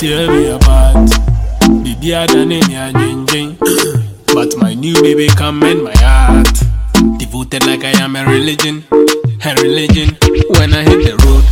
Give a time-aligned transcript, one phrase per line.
[0.00, 1.10] tear me apart.
[1.84, 3.58] Baby, I done any changing.
[4.32, 6.56] But my new baby come mend my heart.
[7.18, 8.84] Devoted like I am a religion.
[9.44, 10.16] A religion
[10.56, 11.44] when I hit the road.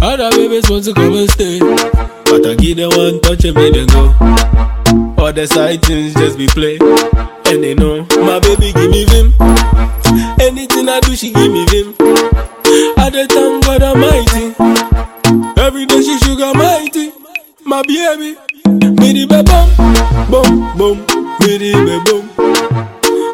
[0.00, 1.58] Other babies want to come and stay.
[1.58, 4.14] But I give them one touch and make them go.
[5.18, 6.78] All side things just be play.
[7.50, 9.34] And they know my baby give me vim.
[10.38, 11.96] Anything I do, she give me vim.
[12.96, 14.54] I thank God Almighty.
[15.60, 17.19] Every day she sugar mighty.
[17.64, 18.36] My baby.
[18.64, 19.68] The be bum,
[20.30, 21.06] bum, bum.
[21.40, 21.72] The be
[22.06, 22.24] bum.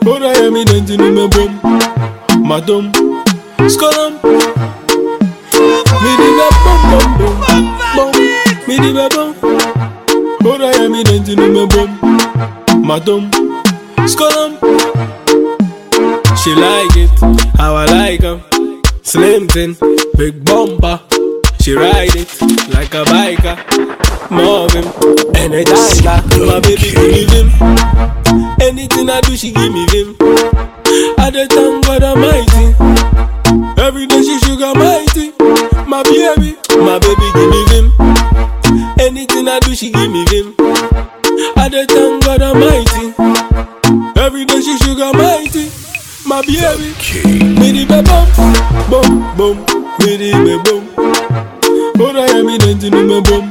[0.03, 1.61] But I am in the me bum.
[2.47, 2.93] Madam,
[3.69, 4.12] skolum.
[6.03, 7.34] Me the be bum, bum, bum,
[7.97, 8.11] bum.
[8.67, 9.31] The be bum.
[10.41, 11.91] But I am in the me bum.
[12.87, 13.31] Madam,
[14.06, 14.53] skolum.
[16.43, 17.11] She like it,
[17.59, 18.41] how I like 'em.
[19.03, 19.77] Slim thin,
[20.17, 21.01] big bumper.
[21.66, 22.30] She ride it
[22.70, 23.59] like a biker.
[24.30, 24.84] Marvin,
[25.34, 26.22] energizer.
[26.47, 27.50] My baby give me vim.
[28.62, 30.14] Anything I do, she give me vim.
[31.19, 32.70] I the thank God Almighty.
[33.83, 35.34] Every day she sugar mighty.
[35.91, 37.92] My baby, my baby give me vim.
[39.00, 40.55] Anything I do, she give me vim.
[41.59, 43.11] I the thank God Almighty.
[44.20, 45.72] Every day she sugar mighty.
[46.28, 46.94] My baby,
[47.59, 49.56] me the bum, bum, bum,
[49.98, 51.56] me the be
[51.97, 51.98] bum.
[51.98, 53.44] But I am in the me bum,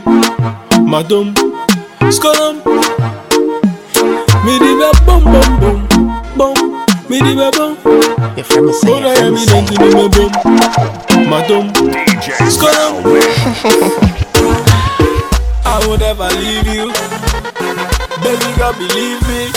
[0.89, 1.33] madam,
[2.11, 2.55] skolum.
[4.45, 5.79] Me the be bum, bum, bum,
[6.37, 6.57] bum,
[7.09, 7.73] me the be bum.
[8.35, 9.81] Your friend is saying, But I'm friend in is the saying.
[9.81, 10.31] me bum,
[11.29, 11.65] madam,
[12.53, 12.93] skolum.
[15.65, 16.91] I would never leave you,
[18.21, 19.51] baby girl, believe me.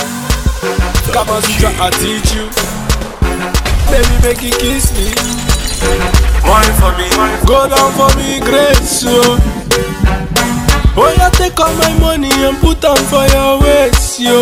[1.12, 1.42] Come on,
[1.80, 2.48] I teach you.
[3.90, 5.57] Baby, make you kiss me.
[5.82, 7.06] Wine for me,
[7.46, 9.20] Go down for me, grace, yo.
[11.00, 14.40] Oh, yeah, take all my money and put them for your waist, yo.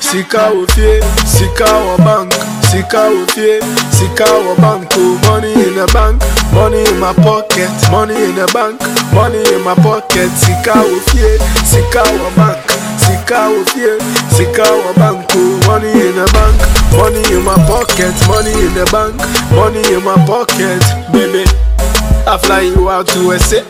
[0.00, 2.32] Sika ofie, sika wa bank,
[2.70, 3.60] sika ofie,
[3.90, 4.88] sika wa bank.
[4.94, 6.22] Oh, money in the bank,
[6.54, 8.78] money in my pocket, money in the bank,
[9.12, 10.30] money in my pocket.
[10.38, 12.58] Sika ofie, sika wa bank,
[12.98, 13.98] sika ofie,
[14.36, 15.26] sika wa bank.
[15.34, 16.56] Oh, money in the bank,
[16.96, 19.16] money in my pocket, money in the bank,
[19.52, 20.80] money in my pocket,
[21.12, 21.44] baby.
[22.26, 23.60] I fly you out to SA,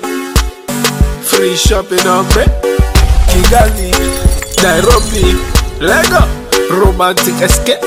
[1.23, 2.45] free shopping on me.
[3.31, 3.91] Kigali,
[4.63, 5.35] Nairobi,
[5.81, 6.23] Lego,
[6.71, 7.81] romantic escape.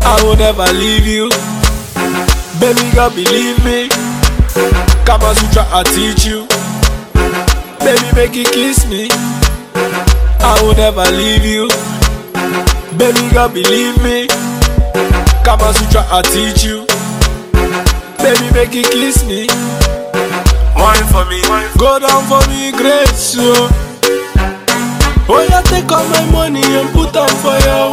[0.00, 1.28] I will never leave you,
[2.60, 3.88] baby girl, believe me.
[5.04, 6.46] Kama Sutra, I teach you,
[7.80, 9.08] baby, make you kiss me.
[10.40, 11.68] I will never leave you,
[12.96, 14.26] baby girl, believe me.
[15.44, 16.86] Kama Sutra, I teach you,
[18.18, 19.46] baby, make you kiss me.
[20.76, 21.40] wine for me,
[21.78, 23.68] Go down for me, grace, yo.
[25.30, 27.92] Oh, yeah, take all my money and put them for your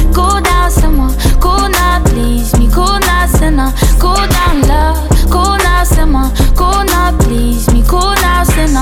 [0.13, 0.69] cool down
[1.69, 3.71] now, please me, cool now, sinner,
[4.27, 8.81] down, love, cool now, simmer, cool now, please me, cool now, sinner,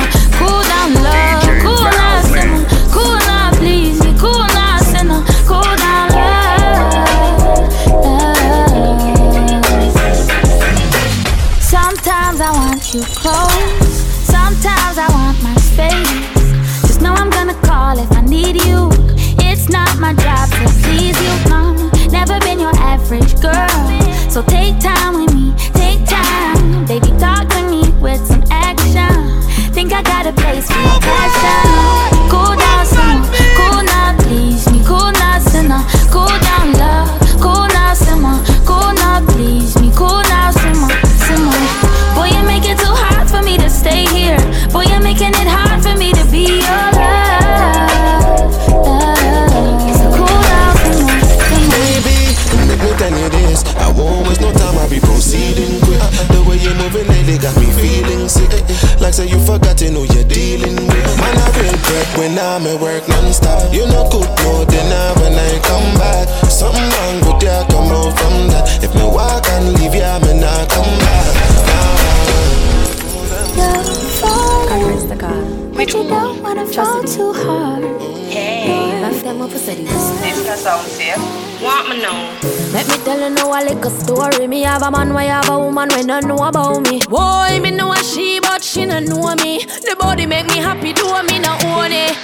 [0.72, 1.44] down, love,
[1.84, 5.24] now, simmer, cool now, please me, cool now, sinner,
[5.78, 6.50] down, love.
[11.62, 13.94] Sometimes I want you close,
[14.26, 16.19] sometimes I want my space.
[23.40, 24.30] girl.
[24.30, 26.86] So take time with me, take time.
[26.86, 29.42] Baby, talk to me with some action.
[29.74, 31.99] Think I got a place for your passion.
[59.20, 61.18] Say you forgotten who you're dealing with.
[61.20, 63.74] Man, I real break when I'm at work non-stop.
[63.74, 66.28] You know good, no dinner when I come back.
[66.50, 68.84] Something wrong with ya, come out from that.
[68.84, 71.26] If me walk and leave ya, me not come back.
[74.70, 75.44] Conference the call.
[75.74, 77.84] But you don't wanna fall too hard.
[78.30, 78.59] Hey,
[79.10, 79.90] Left them up for cities.
[80.22, 81.18] this is sound safe.
[81.64, 82.30] Want me know?
[82.72, 84.46] Let me tell you now a little story.
[84.46, 87.02] Me have a man, why have a woman when don't know about me.
[87.10, 89.66] Boy, me know a she, but she don't know me.
[89.66, 92.16] The body make me happy, do me no own it.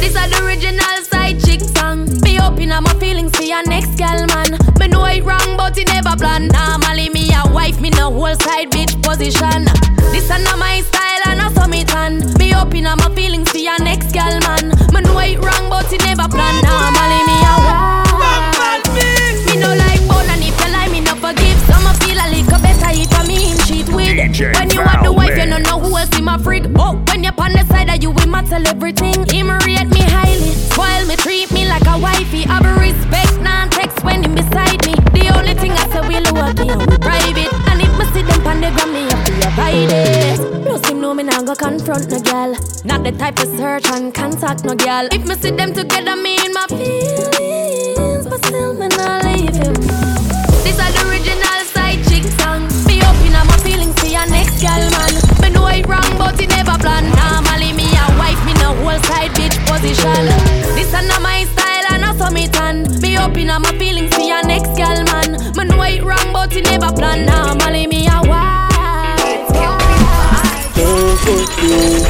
[0.00, 2.08] This is the original side chick song.
[2.22, 4.56] Me open up my feelings for your next gal man.
[4.78, 6.48] Me know it wrong, but it never plan.
[6.48, 9.66] Normally me a wife, me no whole side bitch position.
[10.10, 12.32] This is not my style and I saw me tan.
[12.38, 13.39] Me open up my feelings
[28.02, 29.14] you, we might tell everything.
[29.28, 32.44] Him rate me highly, spoil me, treat me like a wifey.
[32.46, 34.94] I be respect, non text when him beside me.
[35.12, 37.52] The only thing I say we'll work in we private.
[37.70, 40.64] And if me see them on the gram, me have to avoid it.
[40.64, 42.56] Plus him know me not go confront no girl.
[42.84, 45.08] Not the type to search and contact no girl.
[45.12, 49.89] If me see them together, me in my feelings, but still me not leave him.
[60.02, 60.74] Bitch.
[60.74, 63.00] This is not my style and saw me tan.
[63.00, 65.32] Me open up my feelings for your next gal man.
[65.56, 67.26] Me know it wrong, but it never plan.
[67.26, 68.70] Normally me a wife.
[70.76, 72.04] Don't fuck you.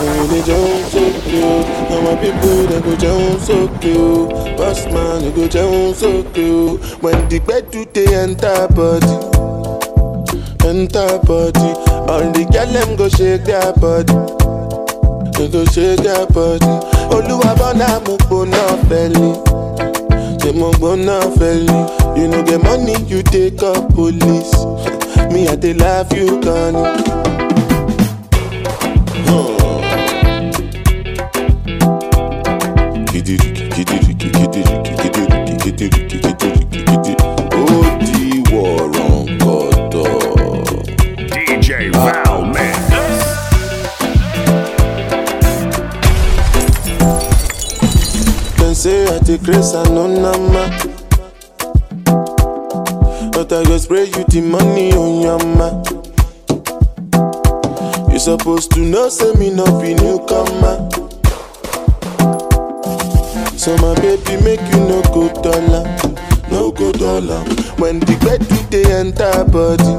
[0.00, 1.48] And they don't fuck you.
[1.90, 4.28] And my people they go down so you.
[4.56, 6.78] Boss man they go down so you.
[7.00, 9.16] When the bed do they enter body,
[10.66, 11.70] enter body.
[12.08, 14.14] All the girl them go shake their body.
[15.36, 16.97] They go shake their body.
[17.16, 18.56] Oluwa bona mo gbona
[18.88, 19.28] feli.
[20.40, 21.78] Say mo gbona feli.
[22.16, 24.52] You no get money, you take up police.
[25.32, 27.98] Me I dey love you, Connie.
[33.12, 34.87] DJ
[49.28, 50.64] take grace and no nama.
[53.30, 55.68] But I go spray you the money on your ma.
[58.10, 60.88] You supposed to know, say me no be newcomer.
[63.58, 65.84] So my baby make you no go dollar,
[66.50, 67.44] no go dollar.
[67.76, 69.92] When the bed do they enter body,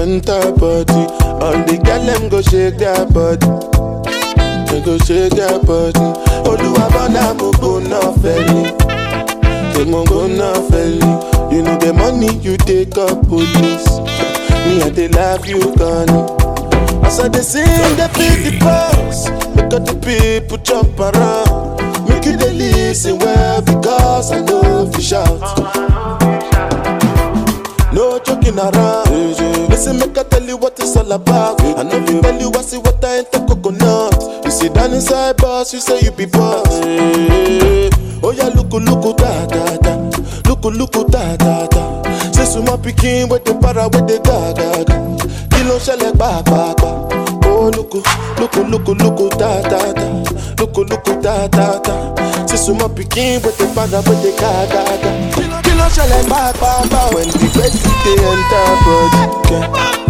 [0.00, 1.04] enter body.
[1.44, 3.44] All the girl them go shake their body.
[4.72, 6.33] They go shake their body.
[6.44, 8.62] Go na feli.
[9.74, 11.52] They mo go na feli.
[11.52, 13.88] You know the money you take up police.
[14.66, 17.06] Me I dey love you, Connie.
[17.06, 17.64] As I dey sing,
[17.96, 19.28] they feel the pulse.
[19.56, 22.08] Make all the people jump around.
[22.08, 25.40] Make you dey listen well because I know you shout.
[27.92, 29.10] No joking around.
[29.70, 31.60] Listen, make I tell you what it's all about.
[31.62, 33.28] I know you tell you I see what I ain't.
[33.32, 33.40] You
[34.64, 36.66] sit down inside boss, you say you be boss.
[38.22, 39.92] Oh yeah, look, look, da da da.
[40.48, 42.02] Look, look, da da da.
[42.32, 44.96] Say suma pikin with the para with the ga ga ga.
[45.52, 46.72] Kilo ṣẹlẹ̀ pàápàá.
[47.44, 47.92] Oh look,
[48.40, 50.06] look, look, look, da da da.
[50.58, 51.94] Look, oh, look, da da da.
[52.46, 55.10] Say suma pikin with the para with the ga ga ga.
[55.64, 57.12] Kilo ṣẹlẹ̀ pàápàá.
[57.14, 57.72] When the bed
[58.04, 60.03] dey enter body, yeah,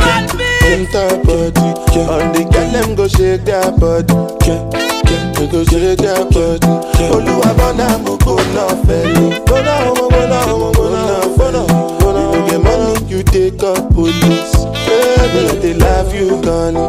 [0.74, 1.68] enter body.
[1.94, 2.10] Yeah.
[2.10, 4.14] All the girl them go shake their body.
[4.46, 4.62] Yeah.
[5.08, 5.32] Yeah.
[5.36, 6.72] They go shake their body.
[7.14, 9.44] Olúwa bọ́nà mo gbóná fẹ́lẹ́.
[9.46, 11.02] Gbóná ọmọ gbóná ọmọ gbóná
[11.36, 11.66] fẹ́lẹ́.
[12.04, 14.54] You no get money, you take up police.
[14.86, 16.88] Baby, they love you, Connie.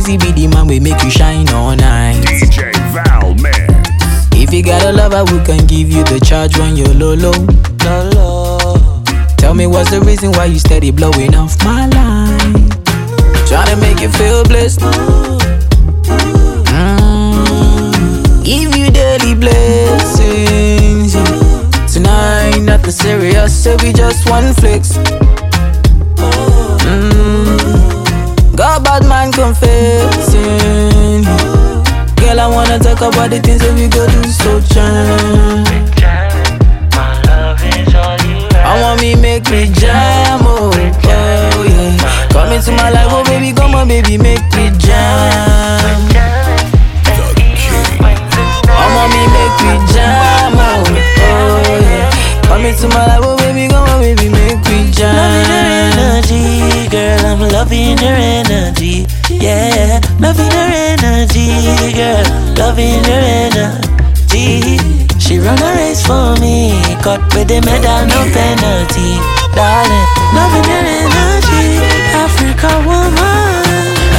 [0.00, 2.24] You know, say now Weezy be the man we make you shine all night.
[2.24, 3.68] DJ Valmix.
[4.32, 7.14] If If you got a lover, we can give you the charge when you're low
[7.14, 7.32] low.
[7.84, 9.02] Low, low.
[9.36, 12.70] Tell me what's the reason why you steady blowing off my line?
[13.46, 14.80] Trying to make you feel blessed.
[16.70, 18.44] Mm.
[18.44, 21.14] Give you daily blessings.
[21.92, 24.96] Tonight, nothing serious, so we just one flex.
[28.60, 31.24] Got bad man confessing.
[32.20, 35.64] Girl, I wanna talk about the things that we go do so jam.
[38.62, 42.28] I want me make me jam, oh, oh yeah.
[42.28, 45.80] Come into my life, oh baby, come on, baby, make me jam.
[48.68, 52.12] I want me make me jam, oh, oh yeah.
[52.44, 55.69] Come into my life, oh baby, come on, baby, make me jam.
[56.20, 59.06] Energy, girl, I'm loving your energy.
[59.30, 62.24] Yeah, loving her energy, girl,
[62.56, 64.78] loving her energy.
[65.18, 66.72] She run a race for me,
[67.02, 69.16] cut with the medal, no penalty.
[69.54, 71.80] Darling, loving her energy,
[72.12, 73.60] Africa woman.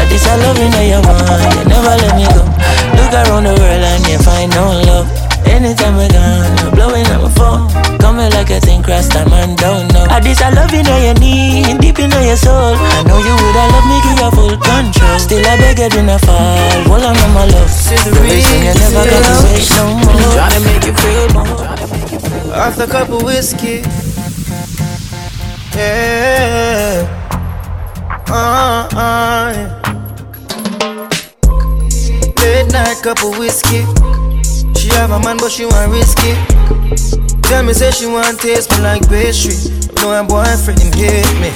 [0.09, 2.43] This I loving how you want, you never let me go.
[2.99, 5.20] Look around the world and you find no love.
[5.51, 7.67] Anytime we're gone, you're blowing up my phone.
[7.99, 10.05] Coming like a thing, cross time and don't know.
[10.09, 12.73] Uh, This I loving how you need, deep in your soul.
[12.75, 15.19] I know you would, I love me, give you full control.
[15.19, 16.57] Still I beg it in a fall,
[16.89, 17.69] hold on, my love.
[17.69, 20.33] The reason you never gonna wait no more.
[20.33, 21.67] Trying to make you feel more.
[22.55, 23.83] After a couple whiskey.
[25.75, 27.07] Yeah.
[28.27, 29.79] Uh, uh, yeah.
[32.41, 33.85] Late night, couple whiskey.
[34.97, 36.33] Have a man, but she want risky.
[37.49, 39.55] Tell me, say she want taste me like pastry.
[40.01, 41.51] No, her boyfriend hate me.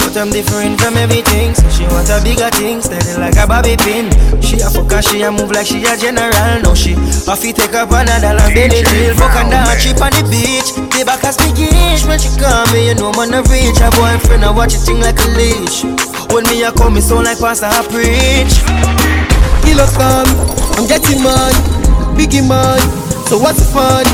[0.00, 1.54] But I'm different from everything.
[1.54, 4.10] So she want a bigger thing, steady like a bobby pin.
[4.42, 6.62] She a fuck and she a move like she a general.
[6.62, 6.98] No, she
[7.30, 9.14] off he take up another day they drill.
[9.14, 10.74] Fuck and down cheap on the beach.
[10.96, 12.88] The back as me gauge when she call me.
[12.88, 13.78] You know man a reach.
[13.78, 15.84] Her boyfriend I watch it thing like a leash.
[16.34, 18.58] When me a call me sound like pastor I preach.
[19.62, 21.54] Kilo come, um, I'm getting money,
[22.20, 22.84] biggie money.
[23.32, 24.04] So what's the fun?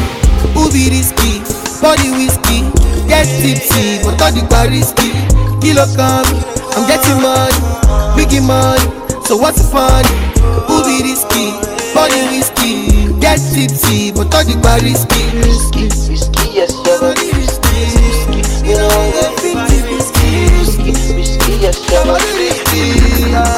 [0.55, 1.43] Who be risky?
[1.83, 2.63] Body whiskey,
[3.11, 5.11] get tipsy, but all the bar risky.
[5.59, 6.31] Kilo come,
[6.79, 7.59] I'm getting money,
[8.15, 8.87] biggie money.
[9.27, 10.07] So what's the fun?
[10.71, 11.51] Who be risky?
[11.99, 15.27] Body whiskey, get tipsy, but all the bar risky.
[15.43, 17.01] Risky, risky, yes sir.
[17.03, 17.75] Body risky,
[18.07, 18.41] risky.
[18.69, 19.11] You know I'm
[19.43, 22.05] risky, risky, risky, risky, yes sir.
[22.07, 22.83] Body risky,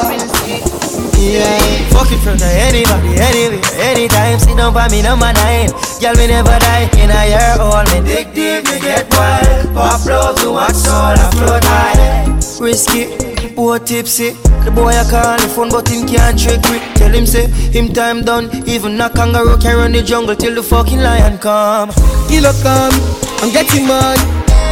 [0.09, 0.28] risky.
[0.49, 1.59] Yeah,
[1.93, 4.39] fuck it from the anybody, anywhere, anytime.
[4.39, 5.69] Sit down for me, number nine.
[6.01, 7.85] Girl, me never die in a year old.
[7.93, 9.73] Me dig deep, me get wild.
[9.75, 12.39] Pop love to watch all I float high.
[12.59, 13.13] Risky,
[13.53, 14.31] poor tipsy.
[14.65, 16.79] The boy I call the phone, but him can't trick me.
[16.95, 18.49] Tell him say him time done.
[18.67, 21.91] Even a kangaroo can run the jungle till the fucking lion come.
[22.27, 22.93] Kilo come,
[23.39, 24.19] I'm getting money,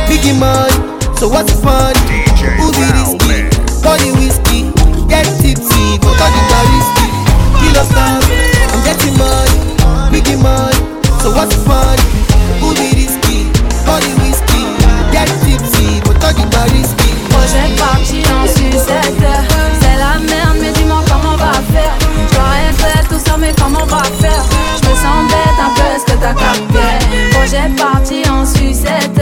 [0.10, 0.74] biggie money.
[1.18, 1.94] So what's the fun?
[2.58, 2.72] Who?
[3.84, 4.27] Body whiskey, get
[5.88, 7.08] tipsy, but all the bar risky.
[7.60, 8.24] Kilo come,
[8.74, 9.58] I'm getting money,
[10.12, 10.78] biggie money.
[11.22, 11.98] So what's the fun?
[12.60, 13.48] Who be risky?
[13.86, 14.64] Body whiskey,
[15.12, 17.14] get tipsy, but all the bar risky.
[17.30, 19.28] Projet parti en sucette
[19.80, 21.94] C'est la merde mais dis-moi comment on va faire
[22.32, 24.44] dois être tout ça mais comment on va faire
[24.82, 26.88] Je me sens bête un peu est-ce que t'as capté
[27.32, 29.22] Projet parti en sucette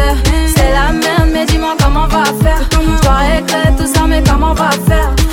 [0.56, 2.62] C'est la merde mais dis-moi comment on va faire
[3.02, 5.25] dois être tout ça mais comment on va faire?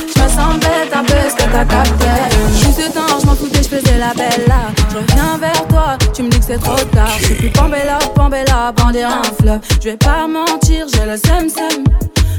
[0.61, 2.07] Bête un peu est-ce que t'as capté
[2.55, 5.97] Juste ce temps je m'en foutais je faisais la belle là Je reviens vers toi
[6.15, 9.61] tu me dis que c'est trop tard Je suis plus Pambella, Pambella, bandé un fleuve
[9.81, 11.85] Je vais pas mentir j'ai le seum seum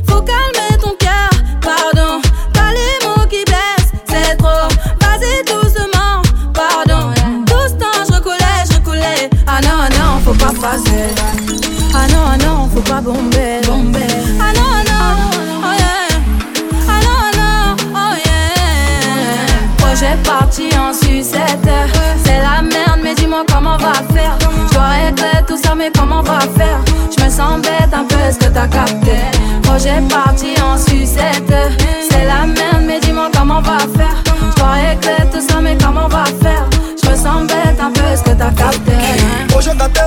[0.07, 1.29] faut calmer ton cœur,
[1.61, 2.21] pardon.
[2.53, 4.67] Pas les mots qui blessent, c'est trop.
[5.01, 6.21] Vas-y doucement,
[6.53, 7.11] pardon.
[7.47, 9.29] Tout ce temps, je recoulais, je recoulais.
[9.47, 11.15] Ah non, ah non, faut pas passer.
[11.95, 13.61] Ah non, ah non, faut pas bomber.
[13.65, 13.99] bomber.
[14.39, 15.52] Ah non, ah non, oh yeah.
[19.93, 21.69] Projet parti en sucette.
[22.25, 24.35] C'est la merde, mais dis-moi comment on va faire.
[24.71, 26.79] Je régler tout ça, mais comment on va faire?
[27.15, 29.17] Je me sens bête un peu, est-ce que t'as capté?
[29.61, 31.53] Projet parti en sucette.
[32.09, 34.23] C'est la merde, mais dis-moi comment on va faire.
[34.57, 36.65] Je régler tout ça, mais comment on va faire?
[37.03, 38.93] Je me sens bête un peu, est-ce que t'as capté?
[39.49, 40.01] Projet gâté,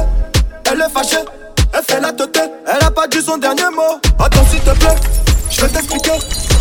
[0.68, 1.24] elle est fâchée,
[1.76, 4.00] elle fait la tête, elle a pas dit son dernier mot.
[4.18, 4.94] Attends s'il te plaît,
[5.50, 6.12] je vais t'expliquer.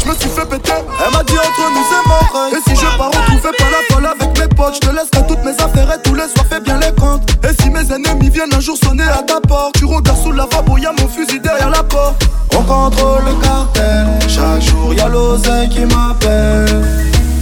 [0.03, 2.47] Je me suis fait péter, elle m'a dit entre nous c'est mort.
[2.51, 5.43] Et si je pars retrouver pas la folle avec mes potes, je te laisserai toutes
[5.43, 7.29] mes affaires et tous les soirs fais bien les comptes.
[7.43, 10.43] Et si mes ennemis viennent un jour sonner à ta porte, tu regardes sous la
[10.43, 12.23] lavabo, y'a mon fusil derrière la porte.
[12.53, 16.85] On contrôle le cartel, chaque jour y'a l'oseille qui m'appelle.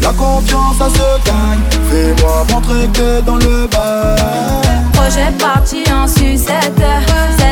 [0.01, 4.63] La confiance ça se gagne, fais-moi montrer que dans le bail.
[4.93, 7.42] Projet parti en sucette.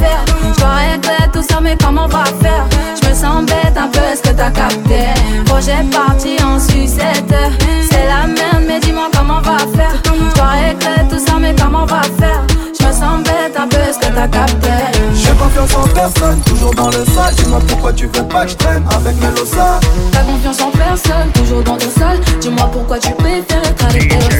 [0.00, 0.24] Faire.
[0.54, 2.64] Je dois régler tout ça, mais comment on va faire?
[3.00, 5.06] Je me sens bête un peu, est-ce que t'as capté?
[5.46, 7.34] Projet parti en sucette.
[7.90, 9.94] C'est la merde, mais dis-moi comment on va faire.
[10.04, 12.42] Je dois régler tout ça, mais comment on va faire?
[12.78, 14.97] Je me sens bête un peu, est-ce que t'as capté?
[15.48, 17.34] J'ai confiance en personne, toujours dans le sale.
[17.36, 19.80] Dis-moi pourquoi tu veux pas que je traîne avec Melosa.
[20.12, 22.20] T'as confiance en personne, toujours dans ton sol.
[22.40, 24.36] Dis-moi pourquoi tu préfères être avec Melosa.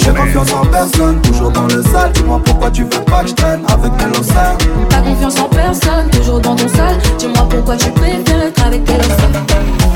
[0.00, 2.12] J'ai confiance en personne, toujours dans le sale.
[2.12, 4.56] Dis-moi pourquoi tu veux pas que je traîne avec Melosa.
[4.88, 6.96] T'as confiance en personne, toujours dans ton sol.
[7.18, 9.87] Dis-moi pourquoi tu préfères être avec Melosa.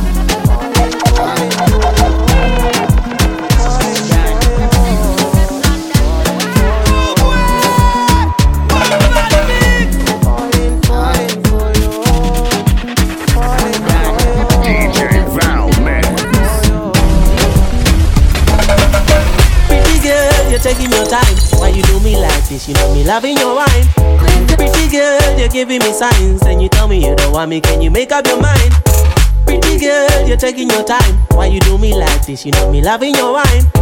[22.52, 23.86] You know me loving your wine.
[24.46, 27.62] Pretty girl, you're giving me signs, and you tell me you don't want me.
[27.62, 28.74] Can you make up your mind?
[29.46, 31.16] Pretty girl, you're taking your time.
[31.30, 32.44] Why you do me like this?
[32.44, 33.81] You know me loving your wine.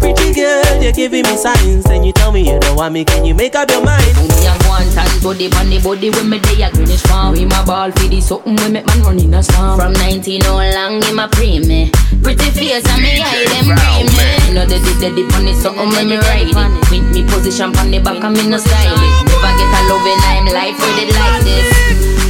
[0.00, 3.04] Pretty girl, you're giving me signs, and you tell me you don't want me.
[3.04, 4.14] Can you make up your mind?
[4.16, 7.34] Me a go and tan to the bunny body when me day a greenish farm.
[7.34, 9.78] We my ball for the something we make man run in a storm.
[9.78, 11.90] From 19 all long in my pre me.
[12.22, 14.26] Pretty face and me eye them bring me.
[14.48, 16.56] You know the the the funny something when me ride it.
[16.90, 19.12] With me position on the back and me no style it.
[19.26, 21.66] Never get a loving I'm life with it like this.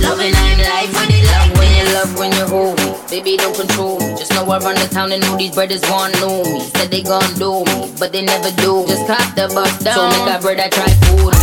[0.02, 1.17] Loving I'm life with it like when you
[1.98, 2.94] love when you hold me.
[3.10, 4.14] Baby don't control me.
[4.14, 6.60] Just know I run the town and know these brothers want know me.
[6.78, 8.86] Said they gon' do me, but they never do.
[8.86, 9.98] Just cop the bus down.
[9.98, 11.34] So make a brother try food.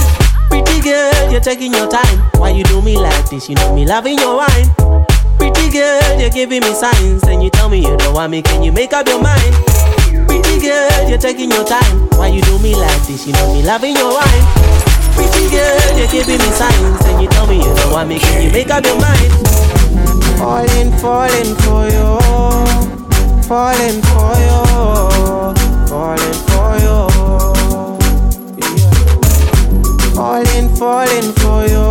[0.47, 2.17] Pretty girl, you're taking your time.
[2.39, 3.49] Why you do me like this?
[3.49, 4.67] You know me loving your wine.
[5.35, 8.41] Pretty girl, you're giving me signs, and you tell me you don't want me.
[8.41, 9.53] Can you make up your mind?
[10.29, 12.07] Pretty girl, you're taking your time.
[12.15, 13.27] Why you do me like this?
[13.27, 14.45] You know me loving your wine.
[15.19, 18.19] Pretty girl, you're giving me signs, and you tell me you don't want me.
[18.19, 19.74] Can you make up your mind?
[20.37, 22.07] Falling, falling for you,
[23.47, 24.59] falling for you,
[25.87, 26.97] falling for you.
[28.59, 28.93] Yeah.
[30.13, 31.85] Falling, falling for you,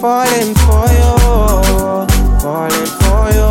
[0.00, 1.10] falling for you,
[2.40, 3.50] falling for you.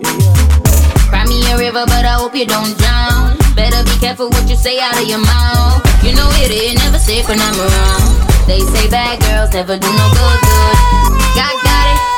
[0.00, 1.08] Yeah.
[1.10, 3.36] Cry me a river, but I hope you don't drown.
[3.54, 5.84] Better be careful what you say out of your mouth.
[6.02, 8.46] You know it ain't never safe when I'm around.
[8.46, 11.19] They say bad girls never do no good, good.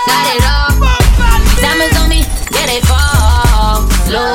[0.07, 0.73] Got, got it, all.
[1.63, 3.87] Diamonds on me, yeah they fall.
[4.07, 4.35] Slow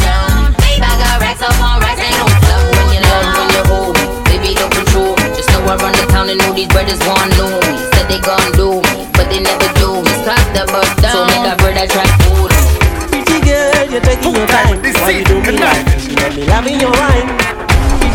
[0.00, 0.56] down.
[0.64, 2.62] Babe, I got racks up on racks, they don't stop.
[2.80, 5.28] When you love, when you hold me, baby don't control me.
[5.36, 7.76] Just know I run the town and know these brothers want know me.
[7.92, 10.08] Said they gon' do me, but they never do me.
[10.08, 11.12] Just cock the bus down.
[11.12, 12.60] So make a brother try fool me.
[13.12, 14.80] Pretty girl, you're taking your time.
[14.80, 16.08] Why you do me like this?
[16.08, 17.28] You know me loving your wine.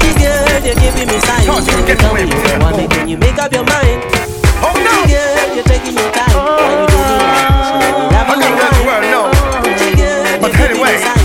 [0.02, 1.70] Pretty girl, you're giving me signs.
[1.70, 2.90] And you tell me you want me.
[2.90, 4.02] Can you make up your mind?
[4.64, 4.74] Oh,
[5.56, 6.32] You're taking time.
[9.10, 9.32] Girl,
[10.42, 11.17] But anyway,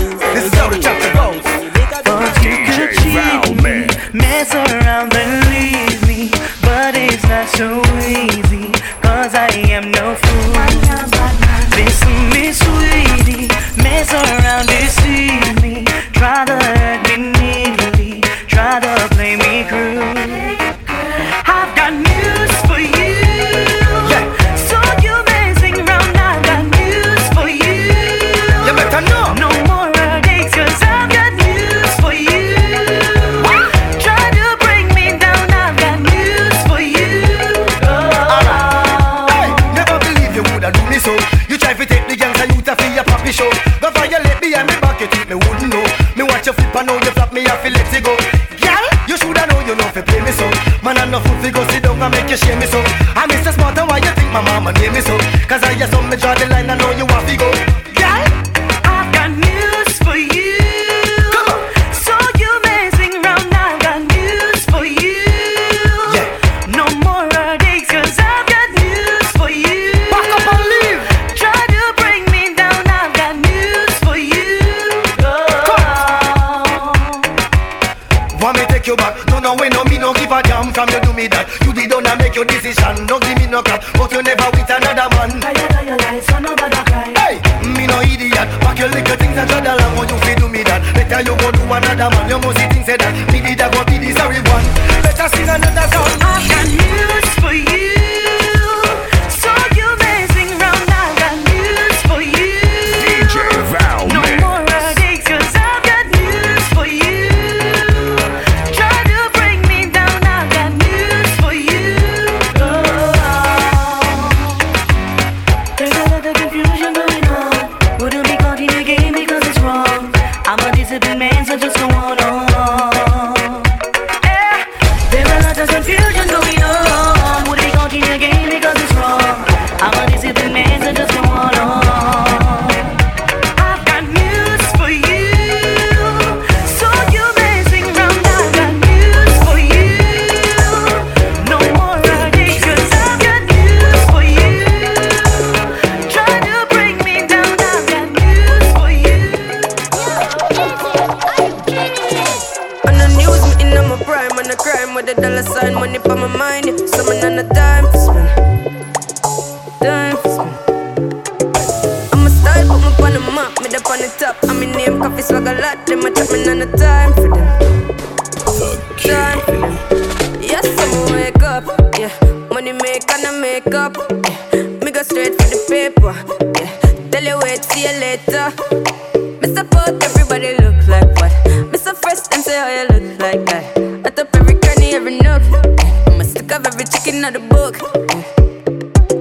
[186.53, 187.75] of every chicken out the book.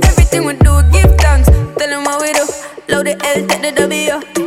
[0.05, 1.49] Everything we do, give thanks.
[1.79, 2.45] Tell them what we do.
[2.89, 4.42] Load the L, take the W.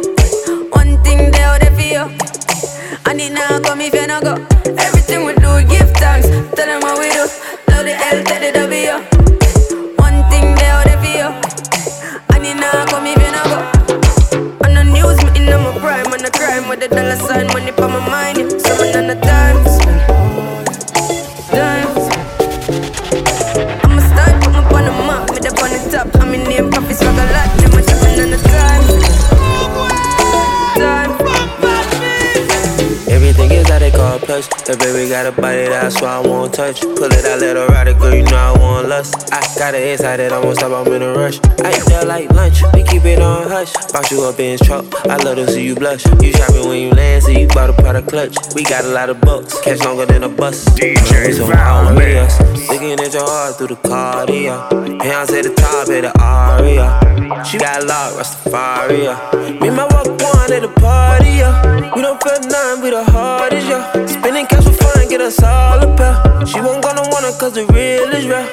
[34.66, 36.82] That baby got a body that I swear I won't touch.
[36.82, 39.32] Pull it out, let her ride it, girl, you know I want lust.
[39.32, 41.38] I got an inside that I won't stop, I'm in a rush.
[41.62, 43.72] I eat that like lunch, we keep it on hush.
[43.94, 46.04] Bought you up in his truck, I love to see you blush.
[46.20, 48.36] You shopping when you land, so you bought a product clutch.
[48.56, 50.66] We got a lot of bucks, catch longer than a bus.
[50.70, 52.40] DJ so us.
[52.68, 54.66] Looking at your heart through the cardio.
[55.00, 57.46] Hands at the top of the aria.
[57.46, 59.62] She got a locked, Rastafari.
[59.62, 61.94] Me and my walk one at the party, yeah.
[61.96, 64.06] We don't feel nothing, we the hardest, yeah.
[64.08, 66.16] Spinning just for fun, get us all a pair.
[66.46, 68.48] She won't gonna want it cause the real is real.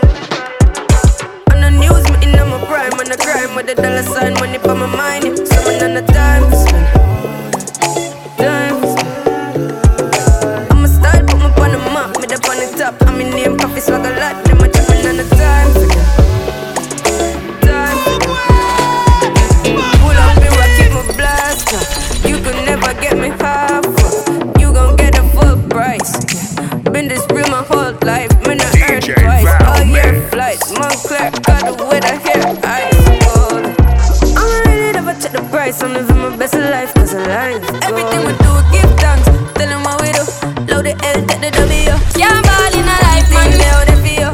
[1.54, 4.58] On the news, me in my prime, on the crime, with the dollar sign, money
[4.58, 5.24] for my mind.
[5.24, 5.44] Yeah.
[5.44, 6.58] Seven on the times.
[8.36, 8.90] Times.
[10.72, 12.94] I'ma star, put me on the map, me the on the top.
[13.06, 14.51] I'm in name, coffee swag a lot.
[36.42, 37.62] Best of life, cause of life.
[37.86, 39.30] Everything we do, give thanks.
[39.54, 40.26] Tell them what we do.
[40.66, 41.94] Load the L, take the W.
[42.18, 43.50] Yeah, I'm all in a life, man.
[43.54, 44.30] They out there for you.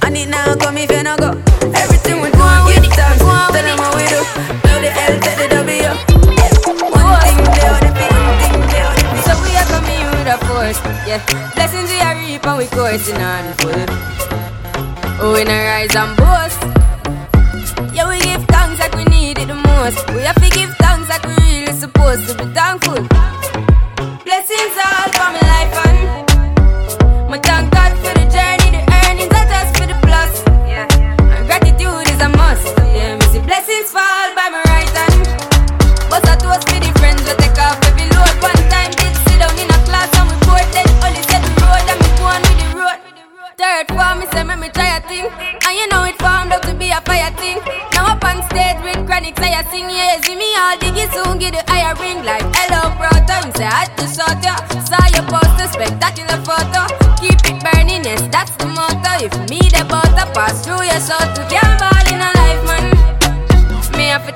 [0.00, 1.36] I need now, come if you no go.
[1.76, 3.20] Everything we do, give thanks.
[3.20, 4.24] Tell them what we do.
[4.64, 5.92] Load the L, take the W.
[6.96, 8.32] One thing, they out there for you.
[9.28, 10.80] So we are coming with a force.
[11.04, 11.20] Yeah,
[11.52, 13.68] blessings we are reaping, we coursing on full.
[13.76, 13.84] We
[15.20, 16.41] Oh, we rise and boy.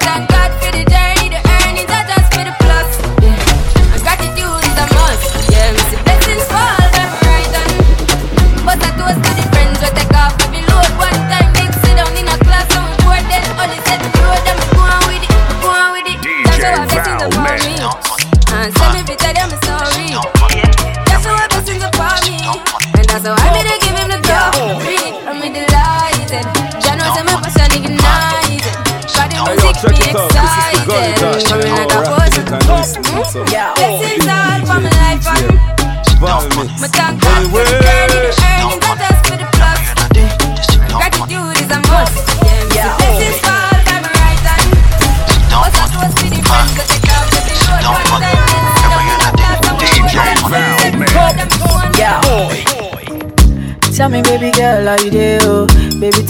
[0.01, 1.16] Thank God for the day.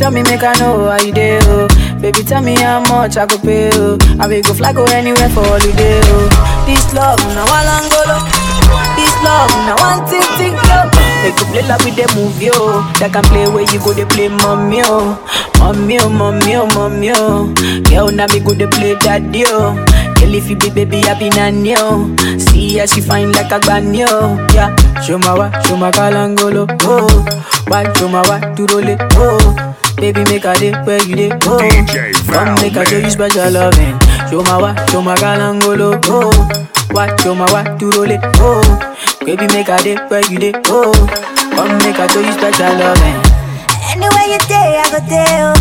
[0.07, 1.39] Tell me, make I know how you do.
[1.51, 1.99] Oh.
[2.01, 3.71] Baby, tell me how much I go pay.
[3.75, 3.99] Oh.
[4.21, 5.99] I will go fly go anywhere for holiday.
[6.15, 6.63] Oh.
[6.67, 8.01] This love, now I long go.
[8.95, 10.79] This love, now one thing, thing, yo.
[11.27, 12.87] They could play love with the movie, oh.
[13.01, 15.19] That can play where you go, they play mommy, oh.
[15.59, 17.51] Mommy, oh, mommy, oh, mommy, oh.
[17.91, 19.75] Girl, now me go, they play daddy, oh.
[20.21, 22.15] Girl, if you be baby, I be nanny, oh.
[22.39, 24.39] See how she fine like a granny, oh.
[24.55, 24.71] Yeah,
[25.03, 27.11] show my wa, show my kalangolo, oh.
[27.67, 29.73] Why, show my wa, to roll it, oh.
[29.97, 31.59] Baby, make a day where you day, oh.
[32.29, 33.97] Come make a show you special loving.
[34.29, 36.31] Show my wa, show my kalangolo, oh.
[36.93, 38.61] Why, show my wa, to roll it, oh.
[39.25, 40.93] Baby, make a day where you day, oh.
[41.57, 43.19] Come make a show you special loving.
[43.97, 45.57] Anywhere you day, I go there, oh.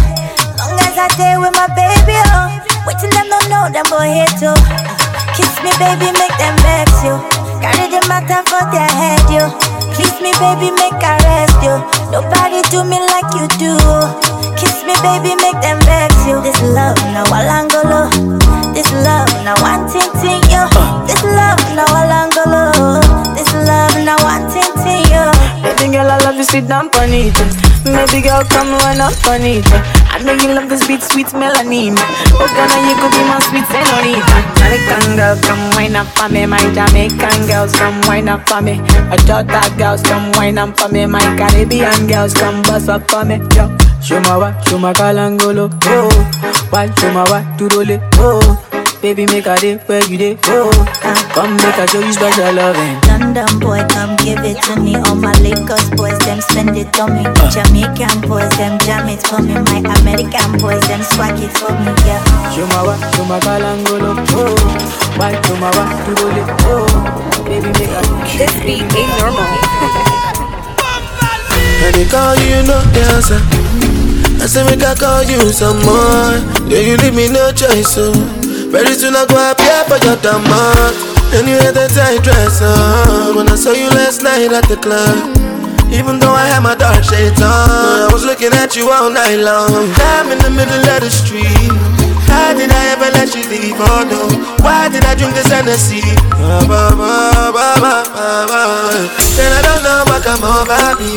[0.60, 2.52] Long as I stay with my baby, oh.
[2.86, 4.52] Waiting them don't know them boy here too.
[4.52, 5.32] Oh.
[5.34, 7.16] Kiss me, baby, make them vex you.
[7.64, 9.48] Carry the matter for their head, you.
[9.96, 11.76] Kiss me, baby, make I rest you.
[12.12, 13.74] Nobody do me like you do.
[14.60, 16.42] Kiss me, baby, make them vex you.
[16.44, 18.12] This love, now Walangolo.
[18.74, 20.68] This love, now one ting ting, yo.
[21.08, 23.00] This love, now Walangolo.
[23.36, 25.32] This love, now one ting ting, yo.
[25.64, 27.75] Baby girl, I love you, sit down on.
[27.86, 29.66] Baby girl, come run up on it.
[30.10, 31.94] I know you love this beat, sweet melanine.
[32.34, 34.38] Oh, Ghana, you could be my sweet senorita.
[34.58, 36.46] Jamaican girls, come wine up for me.
[36.46, 38.80] My Jamaican girls, come wine up for me.
[39.10, 41.06] My Jota girls, come wine up for me.
[41.06, 43.38] My Caribbean girls, come bust up for me.
[43.56, 43.70] Yo,
[44.02, 45.70] show my wa, show my kalangolo.
[45.86, 46.10] Oh,
[46.72, 48.02] why show my wa, to roll it.
[48.16, 48.42] Oh.
[49.02, 50.38] Baby, make a day where you day.
[50.46, 50.72] Oh,
[51.36, 52.98] come make a show you special loving.
[53.06, 54.96] London boy, come give it to me.
[54.96, 57.22] All my Lagos boys, them spend it on me.
[57.76, 59.52] Jamaican boys, them jam it for me.
[59.52, 61.92] My American boys, them swag it for me.
[62.08, 62.24] Yeah.
[62.56, 64.16] Show my wa, show my kalangolo.
[64.32, 64.56] Oh,
[65.20, 66.48] why show my wa, to roll it.
[66.72, 66.88] Oh,
[67.44, 68.02] baby, make a
[68.40, 69.44] This beat ain't normal.
[71.84, 72.80] And they call you, no
[73.12, 73.44] answer.
[74.40, 76.40] I say make I call you some more.
[76.72, 78.14] Yeah, you leave me no choice, so
[78.72, 80.96] very soon I go appear for your demand.
[81.36, 84.78] And you had that tight dress on when I saw you last night at the
[84.78, 85.45] club.
[85.96, 89.40] Even though I had my dark shades on, I was looking at you all night
[89.40, 89.72] long.
[90.14, 91.72] I'm in the middle of the street.
[92.28, 93.80] How did I ever let you leave?
[93.80, 94.28] Oh no,
[94.60, 96.04] why did I drink this Hennessy?
[99.36, 101.16] And I don't know what come over me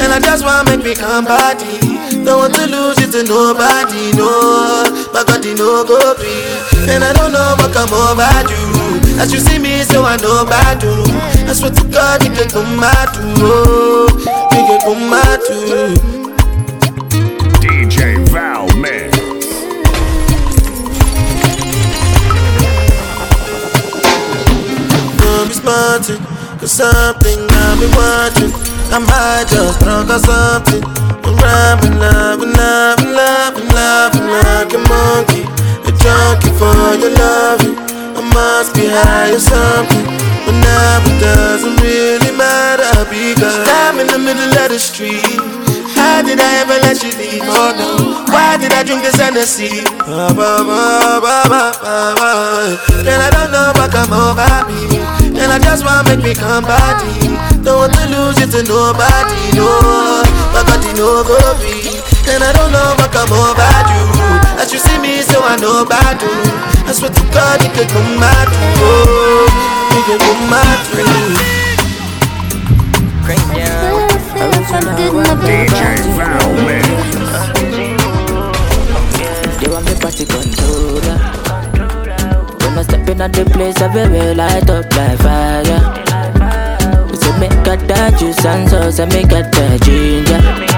[0.00, 1.78] And I just wanna make me come body
[2.24, 7.04] Don't want to lose it to nobody, no My God, you no go free And
[7.04, 8.83] I don't know what come over you
[9.16, 10.90] As you see me, so I know bad you.
[11.48, 13.30] I swear to God, you can come out too
[14.50, 15.94] You can come out too
[17.62, 19.10] DJ Val Man.
[25.18, 26.18] Don't be smarting
[26.58, 28.52] Cause something I've been watching.
[28.90, 30.82] I might just drunk or something.
[31.24, 35.42] I'm rapping, loving, loving, loving, loving like a monkey.
[35.86, 37.83] A junkie for your loving
[38.32, 40.06] must be high or something.
[40.46, 45.24] But now it doesn't really matter Because I'm in the middle of the street.
[45.96, 47.42] How did I ever let you leave?
[47.44, 48.24] Oh no.
[48.32, 49.84] Why did I drink this Hennessy?
[50.04, 52.30] Ba, ba, ba, ba, ba, ba, ba.
[53.04, 55.00] I don't know what come over me.
[55.38, 57.28] And I just wanna make me come body
[57.62, 59.68] Don't want to lose it to nobody, no.
[60.54, 61.83] My body no go be
[62.26, 64.04] And I don't know what come over you
[64.60, 66.32] As you see me, so I know about you
[66.88, 68.48] I swear to God, you can come out
[68.80, 69.48] oh,
[69.92, 71.44] You can come out
[75.44, 76.84] DJ Val Man.
[79.60, 81.18] They want me party controller.
[82.60, 85.80] When I step in at the place, I very light up like fire.
[87.14, 90.73] So make a that juice and sauce, and make a that ginger.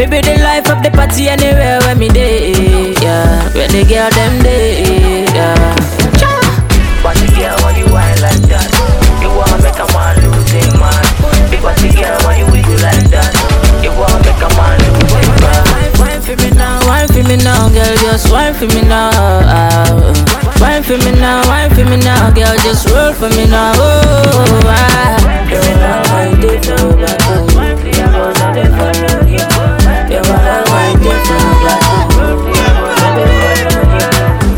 [0.00, 2.56] Maybe the life of the party anywhere where me day,
[3.04, 3.52] yeah.
[3.52, 5.76] Where the girl them day, yeah.
[7.04, 8.64] Party girl, why you whine like that?
[9.20, 11.04] You wanna make a man lose his mind.
[11.52, 13.28] Big party girl, why you wiggle like that?
[13.84, 15.92] You wanna make a man lose his mind.
[16.00, 16.79] Wine for me now, wine
[17.30, 19.10] me now, girl, just wine for me now.
[20.60, 23.72] Wine for me now, wine for me now, girl, just roll for me now.
[23.76, 25.16] Oh, ah.
[25.46, 27.46] You wanna wine it so bad, oh.
[27.86, 29.46] You wanna follow you.
[30.10, 32.40] You wanna wine it so bad, oh.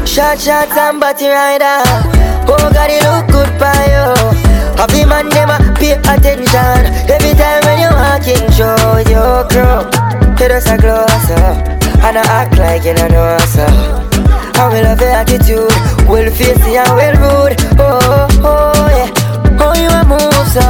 [0.06, 1.82] Shot, shot, and body rider.
[2.48, 4.08] Oh, God, it look good by you.
[4.80, 5.30] Happy man, a
[5.76, 6.80] pay attention.
[7.10, 9.84] Every time when you walking, show your crew.
[10.40, 11.71] You just a closer.
[12.04, 13.64] And I act like you don't know so.
[14.58, 15.70] I will love your attitude.
[16.08, 17.14] Well facey and well
[17.46, 17.56] rude.
[17.78, 19.08] Oh, oh, oh, yeah.
[19.62, 20.66] Oh, you a move so.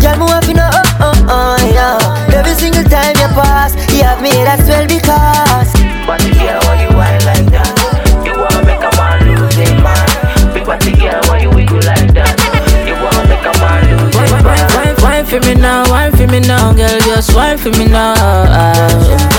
[0.00, 2.34] Girl, move up, you know, oh, oh, oh, yeah.
[2.34, 5.70] Every single time you pass, you have me that's well because.
[6.08, 7.72] But the girl, why you whine like that?
[8.24, 10.52] You wanna make a man lose his mind.
[10.52, 12.36] Big body girl, why you wiggle like that?
[12.88, 14.68] You wanna make a man lose his mind.
[14.72, 19.33] Wine, wine for me now, wine for me now, girl, just wine for me now.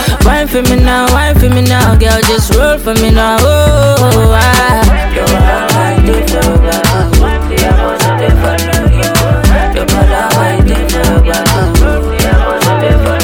[2.75, 3.37] Just roll for me now.
[3.39, 4.83] Oh, ah.
[5.15, 7.55] Your body like this, your body.
[7.55, 8.91] Yeah, but not the fun of.
[9.75, 11.39] Your body like this, your body.
[12.23, 13.23] Yeah, but not the fun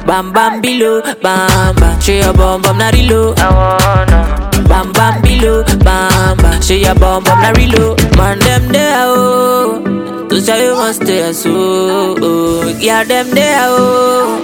[0.00, 0.06] of.
[0.06, 2.00] Bam bam below, bam bam.
[2.00, 3.38] Show your bum bum na reload.
[3.38, 4.68] I wanna.
[4.68, 6.62] Bam bam below, bam bam.
[6.62, 8.00] Show your bum bum na reload.
[8.16, 9.82] Man them there oh,
[10.28, 12.14] to show you must stay so.
[12.20, 12.76] Oh.
[12.78, 14.40] Yeah them there oh,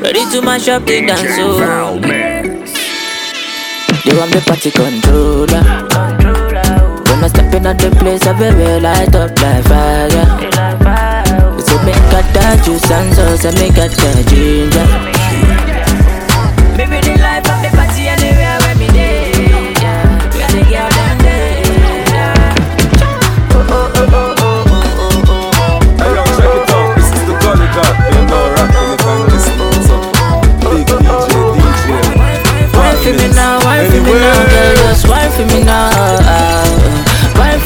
[0.00, 2.45] ready to mash up the dance oh.
[4.16, 5.62] You want me party controller.
[7.04, 11.60] When I step in at the place, I very light up like fire.
[11.60, 15.15] So make a that juice and sauce and make a that ginger.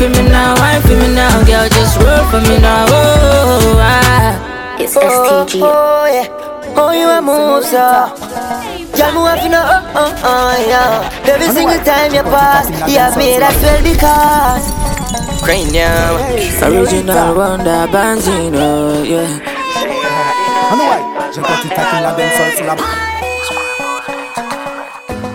[0.01, 2.87] For me now, wine for me now, girl, just roll for me now.
[2.89, 4.81] Oh, ah.
[4.81, 5.61] It's STG.
[5.61, 6.25] Oh, yeah.
[6.73, 8.09] Oh, you a move, so.
[8.97, 11.29] Y'all move up, you know, oh, oh, oh, yeah.
[11.29, 14.65] Every single time you pass, you have made us well because.
[15.45, 16.17] Cranium,
[16.65, 19.29] original wonder Banzino, yeah.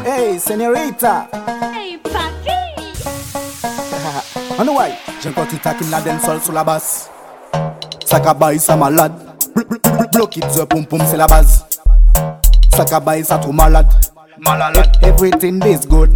[0.03, 1.64] Hey, the
[4.55, 7.09] An nou waj, jen konti takim la den sol sou la bas.
[8.07, 9.11] Sakabay sa malad.
[10.13, 11.57] Blokit ze poum poum se la baz.
[12.71, 13.91] Sakabay sa tou malad.
[14.39, 16.15] E, everything is good.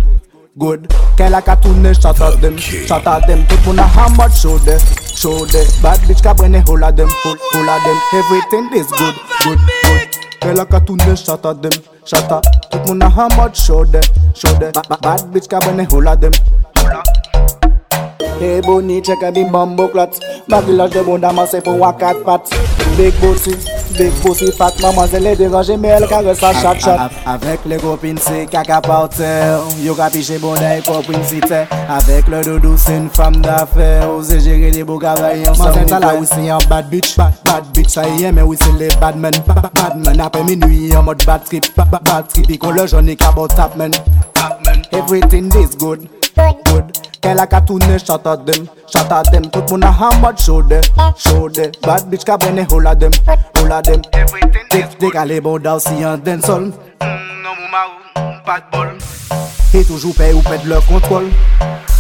[0.56, 0.88] Good.
[1.20, 4.76] Kè la katoune shut up dem Shut up dem Pepou na hamad show de
[5.16, 5.64] Show de.
[5.82, 7.08] Bad bitch ka brene hola dem
[7.54, 7.98] Hola dem.
[8.20, 10.20] Everything is good Good Good.
[10.42, 11.72] Kè la katoune shut up dem
[12.04, 14.02] Shut up Pepou na hamad show de
[14.36, 14.72] Show de.
[15.02, 16.34] Bad bitch ka brene hola dem.
[18.40, 20.16] Hey boni cheke di mambo klot
[20.48, 22.42] Bagilaj de bonda man se pou wakat pat.
[22.98, 23.52] Big bossy,
[23.98, 24.74] big bossy fat.
[24.82, 27.12] Maman se le deranje me el kare sa chat chat.
[27.26, 29.28] Avek le kopin se kaka paute.
[29.84, 31.68] Yo ka piche bonda e kopin si te.
[31.90, 33.90] Avek le dodo se n fam da fe.
[34.08, 37.18] Ou se jere li bo kava yon son Mazen tala ou se yon bad bitch
[37.18, 37.92] Bad, bad bitch.
[37.94, 41.46] Sa yon men ou se le bad men Bad men apè minui yon mod bad
[41.46, 41.70] trip.
[41.76, 43.92] Bad trip ikon le jouni kabo tap men.
[44.92, 46.10] Everything is good.
[46.66, 47.09] Good.
[47.22, 50.82] Kela ka toune shot at dem, shot at dem Tout moun a hambad show dem,
[51.18, 53.12] show dem Bad bitch ka bene hola dem,
[53.58, 54.02] hola dem
[54.70, 58.96] Tek tek ale bon daw si yon den sol Non mou ma ou, pat bol
[59.74, 61.28] E toujou pe ou pet le kontrol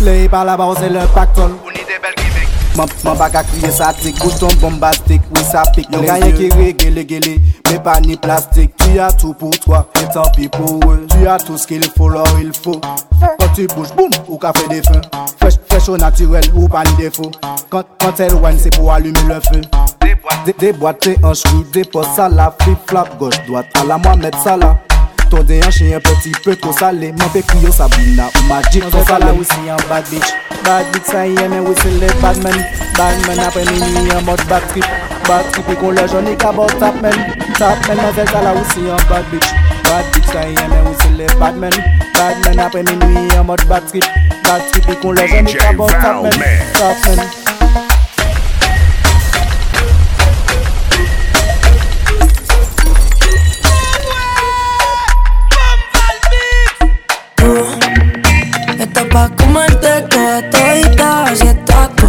[0.05, 2.38] Le e pa la ba ou se le pak tol Ou ni de bel kive
[2.77, 7.03] Man baka kriye sa tek, bouton bombastik, we sa pik Yon ganyen ki re gele
[7.08, 7.36] gele,
[7.67, 8.71] me pa ni plastik.
[8.77, 12.29] Tu ya tou pou twa, etan pi pou we Tu ya tou skil fo, lor
[12.39, 12.77] il fo
[13.19, 15.01] Kon tu bouj, boum, ou ka fe defen
[15.41, 17.32] Fresh ou naturel, ou pa ni defo
[17.71, 19.63] Kant el wan, se pou alume le fe
[20.60, 24.75] Deboate, anjkou, depos sa la Flip flap, goch, doat, ala mwa met sa la
[25.30, 29.04] Ton deyan che yon peti pe tro sale Man pe kuyo Sabina ou Magic tro
[29.06, 30.34] sale Mwen se la wisi yon bad bitch.
[30.65, 32.58] Bad bitch sa yon men wisi le bad men
[32.98, 34.86] Bad men apre mini yon mod bad trip.
[35.27, 37.13] Bad trip e kon le jouni kabot tap men
[37.60, 39.50] Tap men mwen se la wisi yon bad bitch.
[39.86, 41.77] Bad bitch sa yon men wisi le bad men
[42.17, 44.10] Bad men apre mini yon mod bad trip.
[44.44, 47.38] Bad trip e kon le jouni kabot tap men Tap men
[59.12, 62.07] pa' comerte toda todita, así está tú.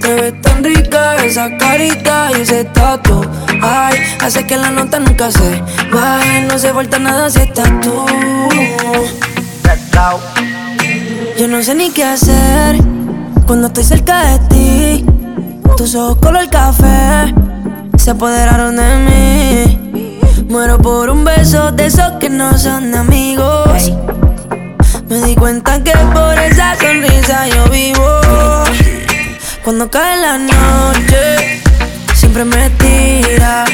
[0.00, 3.22] Te ves tan rica esa carita y ese tatu.
[3.62, 8.04] Ay, hace que la nota nunca se baje, no se falta nada si estás tú.
[11.38, 12.76] Yo no sé ni qué hacer
[13.46, 15.06] cuando estoy cerca de ti.
[15.76, 17.34] Tus ojos color café
[17.96, 20.18] se apoderaron de mí.
[20.48, 23.92] Muero por un beso de esos que no son amigos.
[25.08, 28.20] Me di cuenta que por esa sonrisa yo vivo.
[29.62, 31.62] Cuando cae la noche,
[32.12, 33.64] siempre me tira.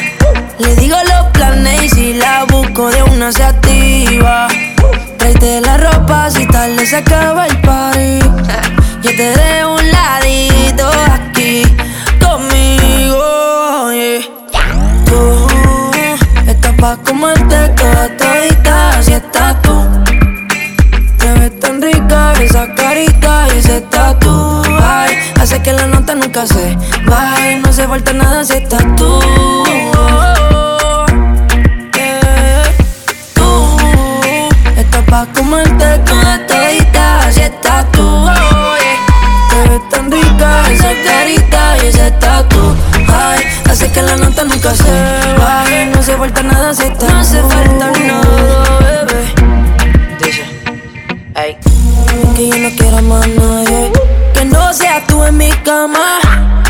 [0.59, 4.47] Le digo los planes y si la busco de una se activa.
[5.17, 8.19] Tráete la ropa si tal se acaba el party.
[9.03, 11.63] Yo te dejo un ladito aquí
[12.21, 13.91] conmigo.
[13.93, 14.21] Yeah.
[15.07, 15.49] Tú
[16.47, 20.02] estás pa' comerte toda todita si estás tú
[22.41, 28.13] esa carita y ese tatuaje Hace que la nota nunca se baje No se falta
[28.13, 29.21] nada si estás tú
[31.95, 32.65] yeah.
[33.35, 33.77] Tú
[34.77, 38.99] Estás pa' comerte toda todita Si estás tú oh, yeah.
[39.51, 44.93] Te ves tan rica, esa carita y ese tatuaje Hace que la nota nunca se
[45.39, 49.35] baje No se falta nada si estás No se falta nada, bebé
[51.35, 51.72] Hey
[52.43, 53.93] que yo no quiero más nadie.
[54.35, 56.19] Que no seas tú en mi cama.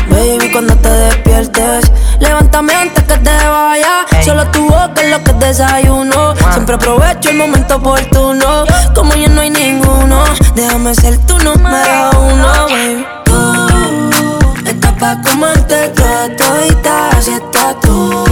[0.09, 4.05] Baby, cuando te despiertes, levántame antes que te vaya.
[4.23, 6.35] Solo tu boca es lo que desayuno.
[6.51, 8.65] Siempre aprovecho el momento oportuno.
[8.93, 13.05] Como yo no hay ninguno, déjame ser tu número uno, baby.
[13.25, 18.23] Tú estás pa' comerte toda todita, así estás tú.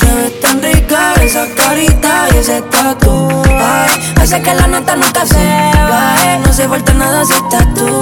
[0.00, 3.44] Te ves tan rica esa carita y ese tatu.
[4.20, 5.44] Hace que la nota nunca se
[5.90, 6.38] baje.
[6.38, 8.00] No se falta nada si estás tú.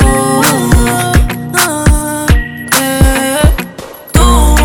[1.57, 2.27] Ah,
[2.81, 3.41] eh,
[4.13, 4.57] tú,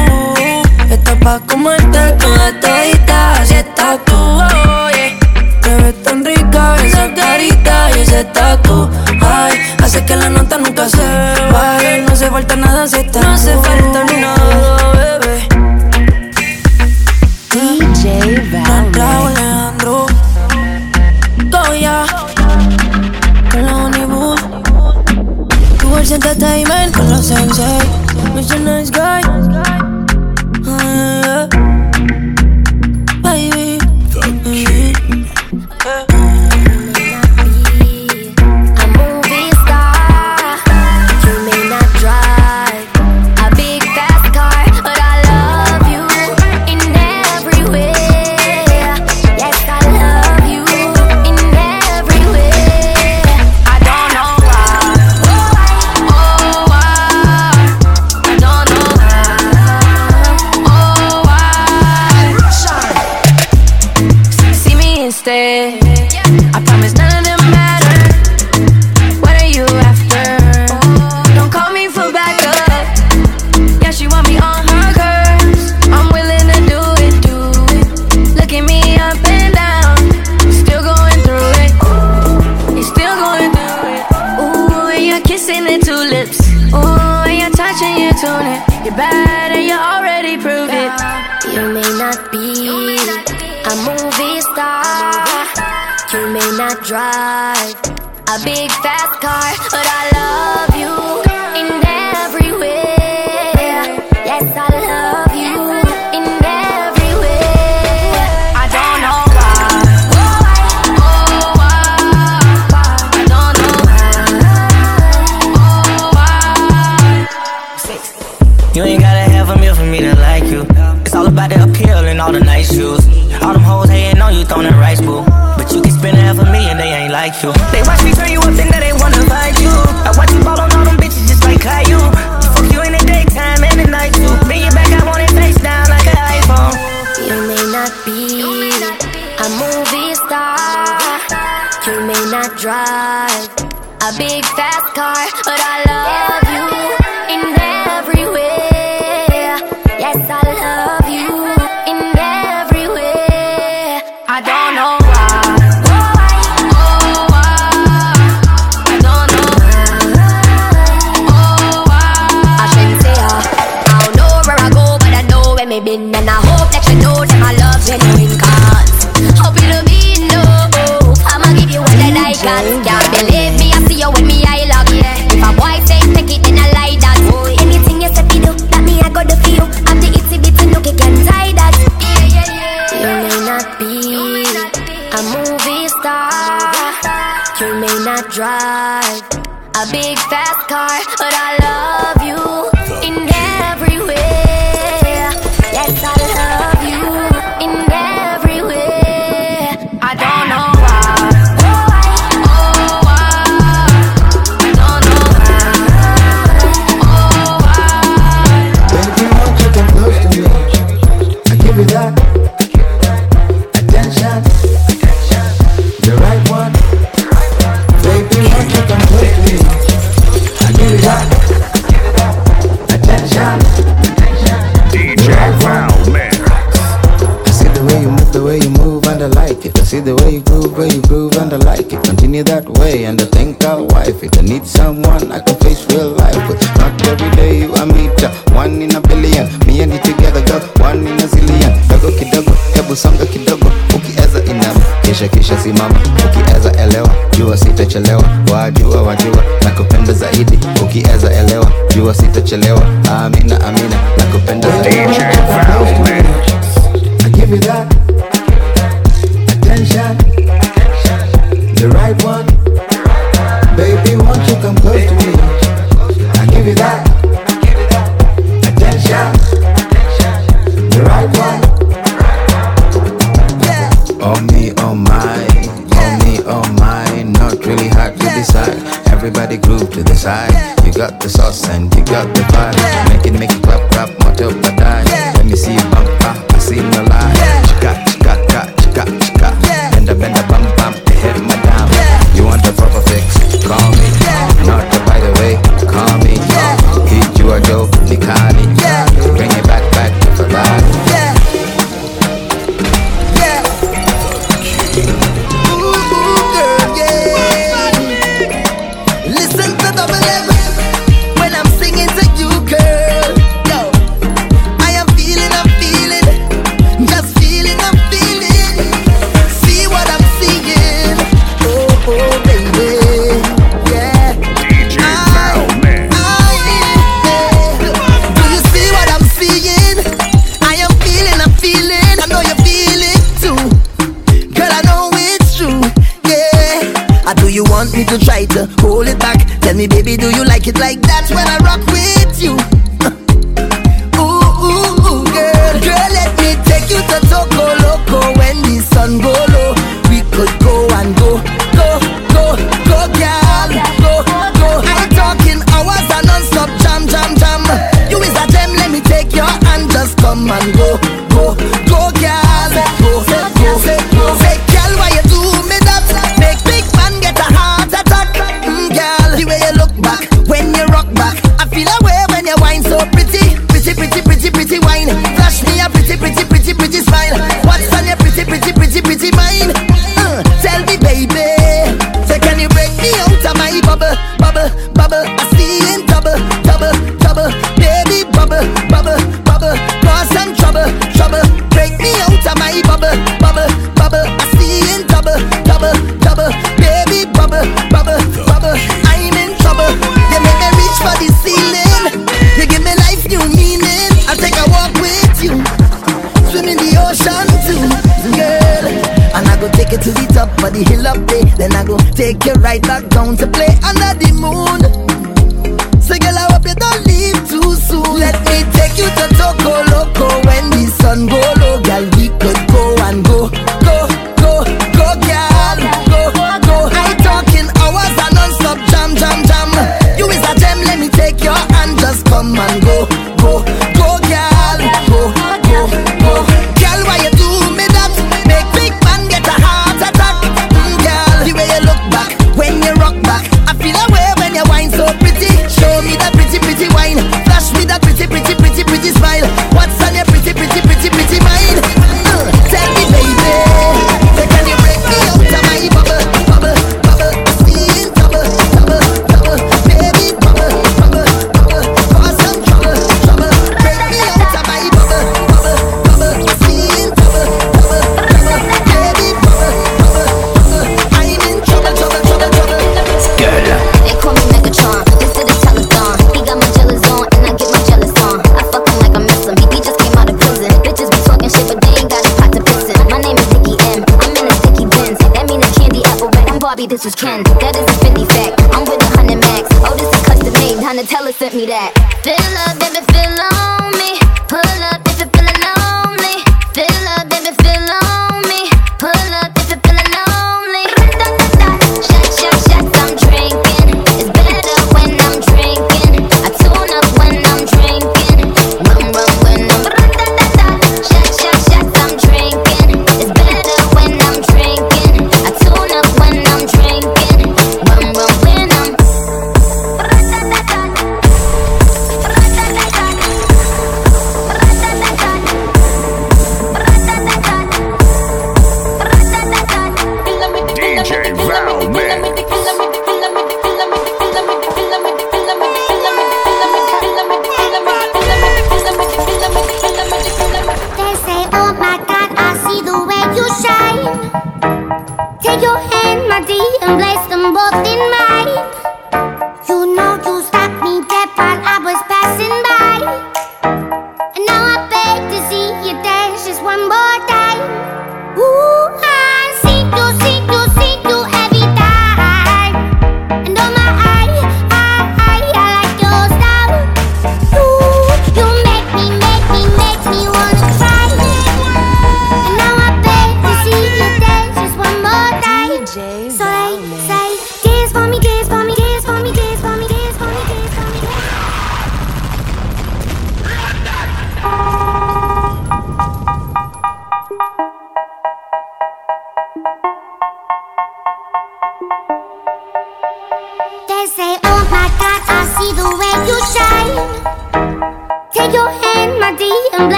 [0.89, 3.45] estás pa' como comerte toda todita.
[3.45, 5.17] Si estás tú, oye.
[5.61, 8.89] Te ves tan rica esa carita y ese tatu.
[9.21, 11.05] Ay, hace que la nota nunca se
[11.51, 11.97] baje.
[11.97, 12.05] Eh.
[12.07, 14.36] No se falta nada si estás No se falta ni nada.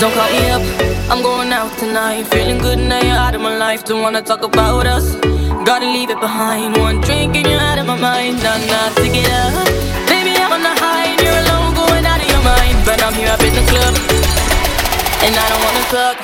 [0.00, 0.62] Don't call me up,
[1.10, 2.22] I'm going out tonight.
[2.28, 3.84] Feeling good now you're out of my life.
[3.84, 5.16] Don't wanna talk about us,
[5.66, 6.76] gotta leave it behind.
[6.76, 8.40] One drink and you're out of my mind.
[8.40, 9.66] Nah, nah, to it up.
[10.06, 12.78] Baby, I'm on the high and you're alone, going out of your mind.
[12.86, 13.94] But I'm here up in the club,
[15.26, 16.18] and I don't wanna fuck.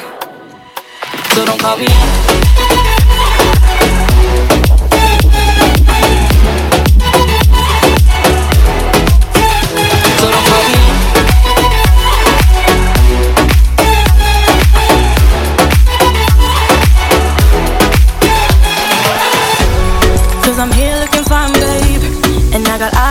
[1.35, 2.84] So don't call me up.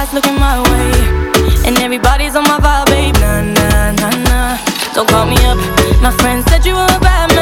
[0.04, 0.92] eyes looking my way.
[1.66, 3.16] And everybody's on my vibe, babe.
[3.22, 4.58] Nah, nah, nah, nah.
[4.94, 5.58] Don't call me up.
[6.02, 7.33] My friend said you were a bad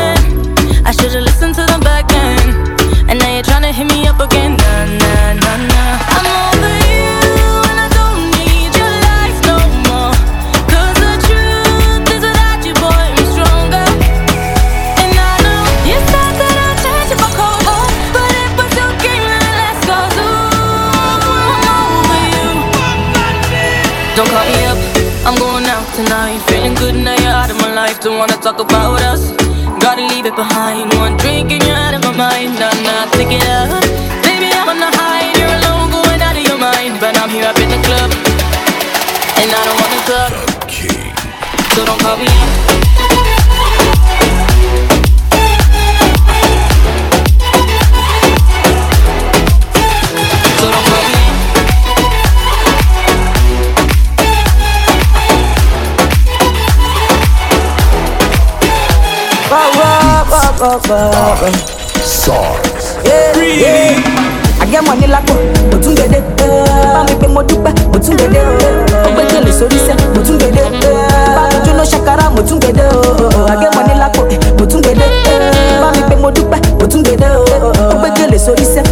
[28.22, 29.32] wanna talk about us.
[29.82, 30.94] Gotta leave it behind.
[31.00, 32.54] One drink and you're out of my mind.
[32.60, 33.81] I'm not picking up.
[60.62, 60.82] up,
[63.06, 63.62] Yeah, really?
[63.62, 64.62] Yeah.
[64.62, 66.20] I get money like dédé.
[67.34, 67.74] Mo dúpẹ́,
[68.20, 68.42] dédé.
[69.08, 70.62] Ọgbẹ́ kele sórí sẹ́, dédé.
[72.62, 72.86] Dédé.
[73.50, 74.20] I get money like
[74.82, 75.06] dédé.
[76.22, 76.60] Mo dúpẹ́,
[77.08, 77.30] dédé.
[77.94, 78.84] Ọgbẹ́ kele sórí sẹ́,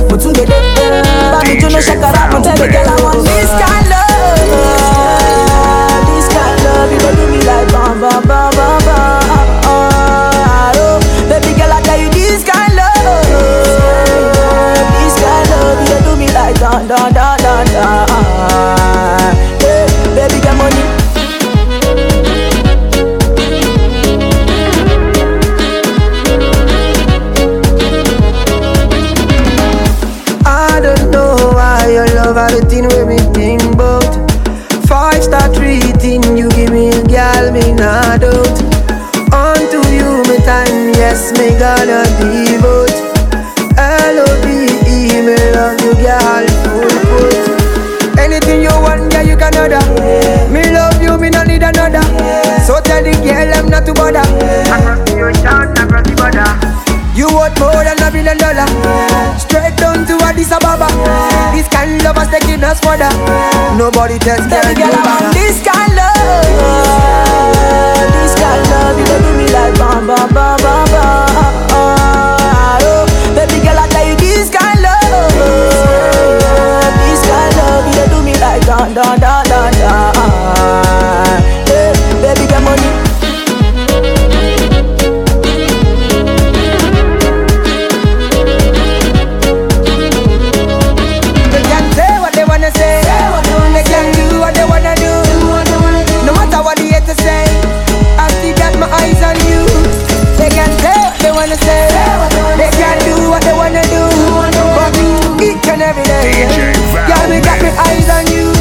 [3.25, 4.33] This kind of love,
[6.15, 9.48] this kind of love, you go do me like bam bam bam bam bam.
[16.49, 18.05] like da da da da da.
[19.59, 19.85] Hey,
[20.15, 20.83] baby, get money.
[30.45, 33.98] I don't know why your love everything with me thing, but
[60.39, 60.87] Addis Ababa
[61.51, 63.11] This kind of us taking us further.
[63.75, 66.15] Nobody tells girl Baby girl, I want this kind love.
[68.15, 71.27] This kind love You do me like bam bam bam bam bam
[71.75, 73.03] oh,
[73.35, 75.35] Baby girl, I tell you this kind love.
[77.03, 78.63] This kind love You do me like
[106.23, 108.51] and every day, yeah, me got my eyes on you.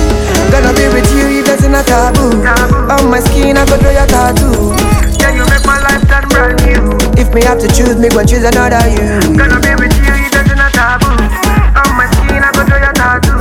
[0.51, 2.41] Gonna be with you if there's not taboo.
[2.89, 4.73] On my skin, I could draw your tattoo.
[5.21, 6.97] Yeah, you make my life turn brand new.
[7.21, 9.21] If me have to choose, me go choose another you.
[9.37, 11.13] Gonna be with you if there's not taboo.
[11.13, 13.39] On my skin, I could draw your tattoo.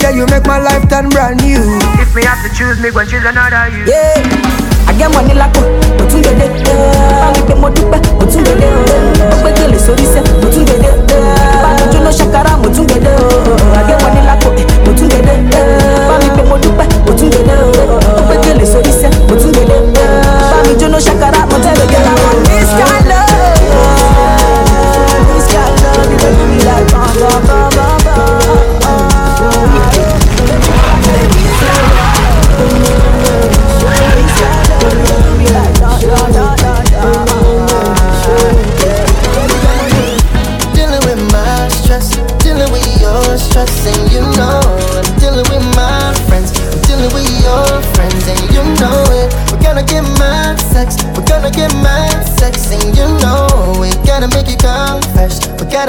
[0.00, 1.62] Yeah, you make my life turn brand new.
[2.02, 3.84] If me have to choose, me go choose another you.
[3.86, 4.18] Yeah.
[4.82, 8.66] I get money like mo tún dédé bámi pé mo dúpẹ́ mo tún dédé
[9.30, 10.90] ó pé gèlè sórí sẹ́ mo tún dédé
[12.18, 13.28] ṣàkárà mo tún gèdè o.
[13.78, 14.48] Àgbẹ̀wọlé lápò
[14.84, 15.34] mo tún gèdè
[16.08, 17.70] bá mi pé mo dúpẹ́ mo tún gèdè o.
[18.18, 19.76] Ó gbé gèlè sórí sẹ́ mo tún gèdè
[20.52, 22.51] bá mi jóná ṣàkárà mo tẹ́ lóde láwọn.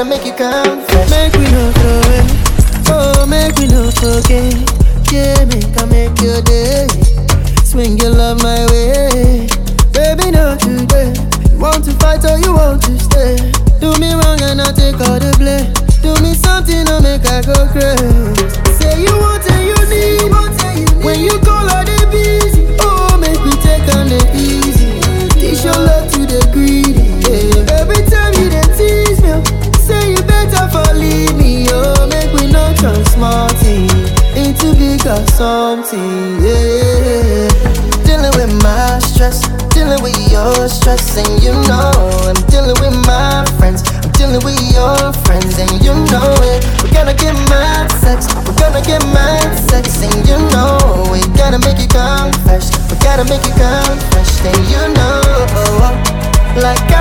[0.03, 0.79] Gotta make you come.
[1.09, 4.53] Make we no throw it, oh make we no forget,
[5.11, 6.87] yeah make I make your day,
[7.63, 9.47] swing your love my way,
[9.93, 11.13] baby not today.
[11.51, 13.35] You want to fight or you want to stay?
[13.79, 15.71] Do me wrong and I take all the blame.
[16.01, 18.12] Do me something to make I go crazy.
[35.93, 37.53] Yeah.
[38.01, 41.93] Dealing with my stress, dealing with your stress, and you know
[42.25, 43.83] I'm dealing with my friends.
[44.01, 46.65] I'm dealing with your friends, and you know it.
[46.81, 51.59] We're gonna get mad sex, we're gonna get mad sex, and you know we gotta
[51.59, 52.73] make you come fresh.
[52.89, 55.21] We gotta make it come fresh, then you know,
[56.57, 56.92] like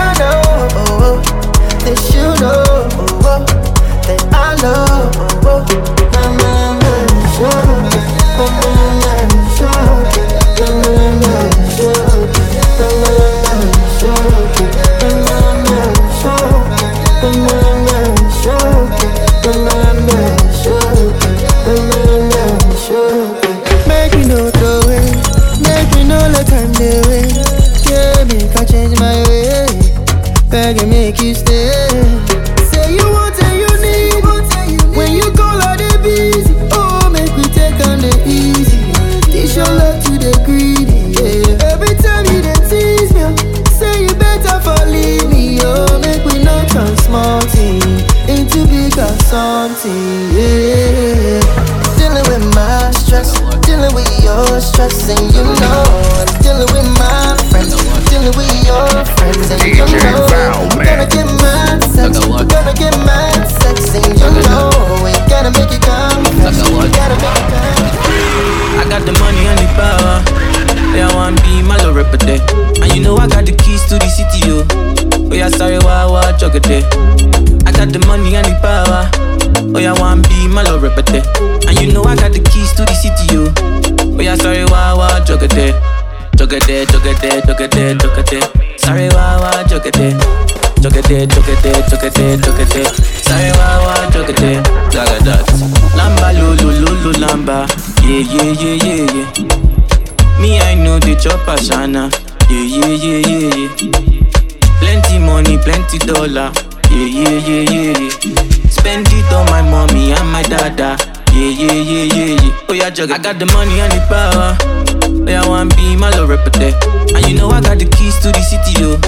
[113.23, 114.59] got the money and the power.
[115.07, 116.75] Oh yeah, one be my love repete.
[117.14, 118.99] And you know I got the keys to the city, yo.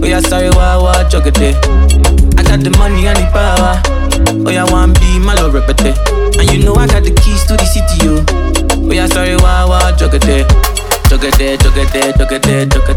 [0.00, 3.76] Oh yeah, sorry, wah wah, it I got the money and the power.
[4.46, 5.92] Oh yeah, one be my love repete.
[6.40, 8.24] And you know I got the keys to the city, yo.
[8.88, 10.24] Oh yeah, sorry, wah wah, it jug it
[11.10, 11.24] jug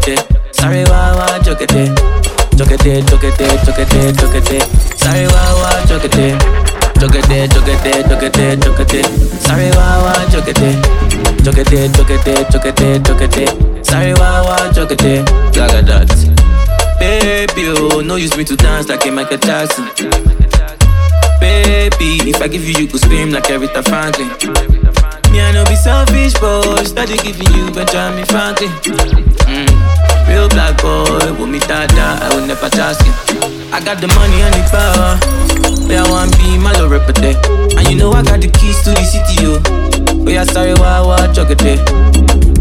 [0.08, 0.18] it
[0.56, 1.68] Sorry, wah wah, it jug it
[2.56, 2.80] jug it
[4.96, 9.06] Sorry, wah wah, jug jug it jug it
[9.42, 9.70] Sorry,
[10.30, 10.56] jug it
[11.44, 14.14] jug it jug it Sorry,
[14.72, 16.08] jug it Jaga that.
[16.98, 19.84] Baby, oh, no use me to dance like a Michael Jackson.
[21.40, 24.28] Baby, if I give you, you could scream like Aretha Franklin.
[25.30, 28.70] Me, I know be selfish, but steady giving you Benjamin Franklin.
[29.44, 30.28] Mm.
[30.28, 33.12] Real black boy, with me dada, I will never trust you.
[33.72, 37.36] I got the money and the power Where I want be my love repete
[37.76, 39.60] And you know I got the keys to the city, yo.
[40.24, 41.78] Where I sorry, wah wah, chokete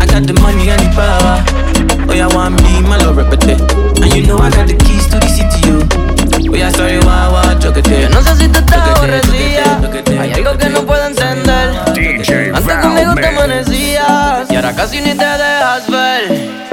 [0.02, 1.40] I got the money and the power.
[2.06, 3.56] Where I want be my love repete
[4.04, 5.80] And you know I got the keys to the city, yo.
[6.52, 9.80] Where I sorry, wah wah, chokete Yo no sé si tú estás aborrecida.
[10.20, 11.74] Hay algo que no puedo entender.
[12.54, 14.52] Antes conmigo te amanecías.
[14.52, 16.64] Y ahora casi ni te dejas ver.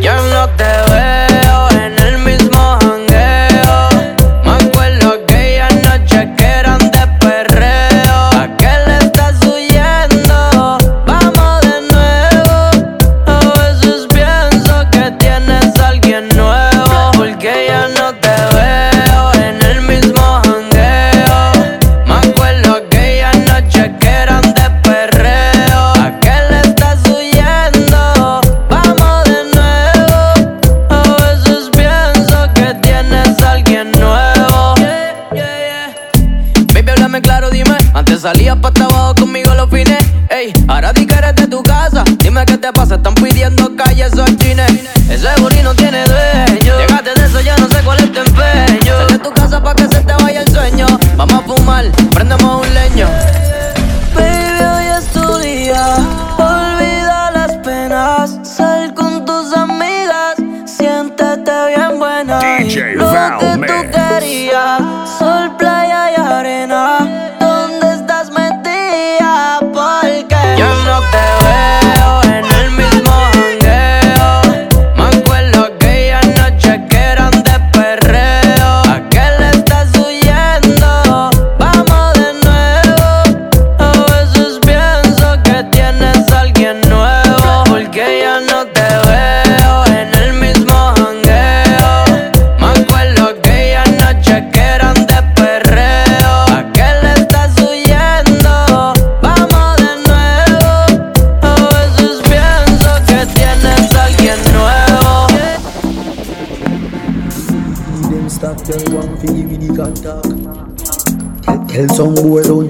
[0.00, 1.29] Ya no te veo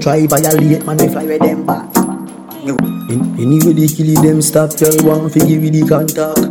[0.01, 1.95] try violate man, I fly with them back.
[3.09, 6.41] In, anyway they kill them stop tell one fi give you the contact.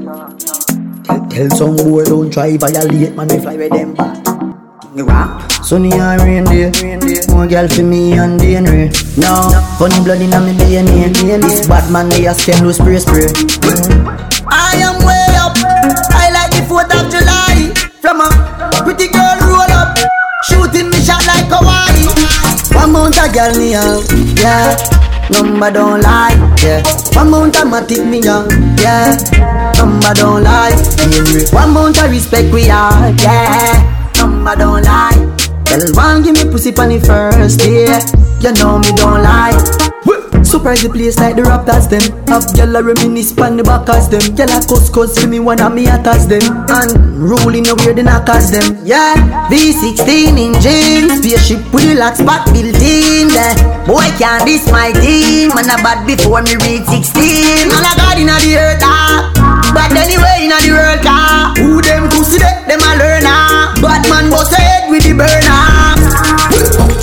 [1.04, 4.16] Tell, tell some boy don't try violate man, I fly with them back.
[5.64, 6.70] Sunny and rain day,
[7.28, 8.90] more girl for me and DNA.
[9.18, 11.42] No, funny blood inna me DNA.
[11.42, 13.26] This bad man they a stem no spray spray.
[14.46, 15.19] I am way
[23.20, 24.04] a girl me have,
[24.38, 24.76] yeah.
[25.30, 26.82] Number don't lie, yeah.
[27.14, 29.16] One mount a matic me young, yeah.
[29.76, 31.52] Number don't lie, yeah.
[31.52, 34.10] One mount a respect we are, yeah.
[34.16, 35.36] Number don't lie.
[35.66, 37.86] Girl, one give me pussy pon the first day.
[38.40, 39.89] You know me don't lie.
[40.50, 42.02] Surprise the place like the Raptors them.
[42.26, 44.18] Have gyal a reminisce pon the back backers them.
[44.34, 46.42] Gyal a cuss cuss for me one of me attacks them.
[46.66, 46.90] And
[47.22, 48.82] rolling away the knockers them.
[48.82, 49.14] Yeah,
[49.46, 53.30] V16 engine Spaceship with the lock spot built in.
[53.86, 55.54] Boy can't diss my team.
[55.54, 59.30] Man a bad before me reach 16 Man a god inna the earth ah.
[59.70, 63.78] But anyway inna the world car Who them pussy they, them a learner.
[63.78, 66.99] Bad man bust head with the burner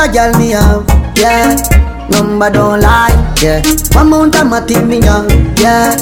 [0.00, 0.86] a girl me have,
[1.16, 1.56] yeah.
[2.10, 3.62] Number don't lie, yeah.
[3.92, 5.30] One mount of matic me have,
[5.60, 5.94] yeah.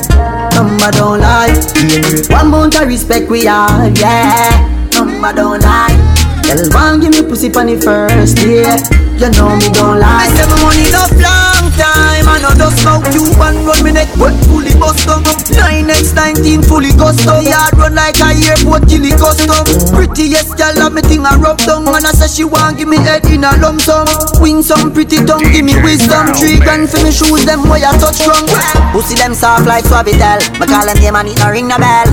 [0.55, 2.36] Number don't lie, yeah.
[2.36, 4.88] One mount of respect we have, yeah.
[4.92, 5.96] Number don't lie.
[6.42, 8.78] Girl, want give me pussy pon the first yeah.
[9.18, 10.28] You know me don't lie.
[10.30, 12.26] Me say my money enough long time.
[12.26, 15.22] I know just smoke you and run me neck wet fully bust up.
[15.54, 17.46] Nine X nineteen fully custom.
[17.46, 19.62] Yard run like a airport chili custom.
[19.94, 22.98] Prettiest girl have me thing a rub down and I say she want give me
[22.98, 24.10] head in a lump sum.
[24.42, 26.34] Wing some pretty tongue, give me wisdom.
[26.34, 28.44] Three grand for me shoes them where I touch strong.
[28.92, 30.42] Pussy them soft like Suavitel.
[30.58, 32.06] Me call them name and it no ring no bell.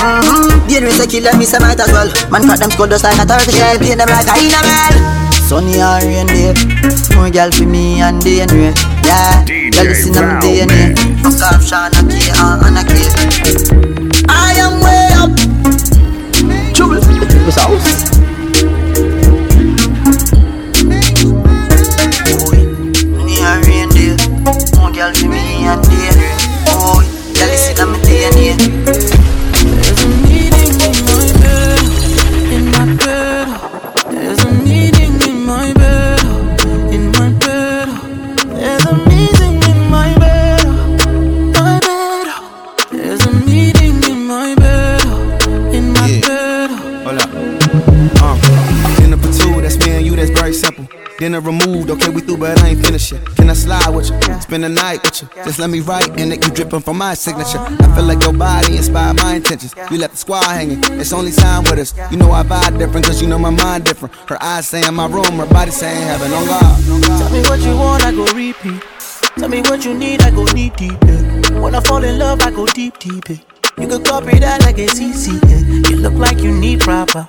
[0.00, 0.68] Mm-hmm.
[0.68, 2.08] The enemy say kill them, me say might as well.
[2.30, 3.76] Man cut them skull just like a turtle shell.
[3.78, 5.31] Play them like a inamel.
[5.52, 6.54] Sunny or rain day,
[7.14, 8.72] more girl for me and DNA.
[9.04, 10.96] Yeah, girl listen to me DNA.
[11.20, 12.90] Fuck off Shana K and Anna K.
[14.30, 15.36] I am way up.
[16.72, 17.02] Trouble,
[17.44, 18.08] this house.
[22.96, 24.16] Sunny or rain day,
[24.78, 26.01] more girl for me and DNA.
[52.42, 53.24] But I ain't finished yet.
[53.36, 54.40] Can I slide with you?
[54.40, 55.28] Spend the night with you.
[55.44, 57.58] Just let me write and it you dripping from my signature.
[57.58, 59.72] I feel like your body inspired my intentions.
[59.92, 61.94] You left the squad hanging, it's only time with us.
[62.10, 64.12] You know I vibe different, cause you know my mind different.
[64.28, 66.82] Her eyes saying my room, her body saying heaven on God.
[67.20, 68.82] Tell me what you want, I go repeat.
[69.38, 70.98] Tell me what you need, I go deep deep.
[71.06, 71.60] Yeah.
[71.60, 73.28] When I fall in love, I go deep deep.
[73.28, 73.36] Yeah.
[73.78, 75.38] You could copy that like a CC.
[75.48, 75.90] Yeah.
[75.90, 77.28] You look like you need proper.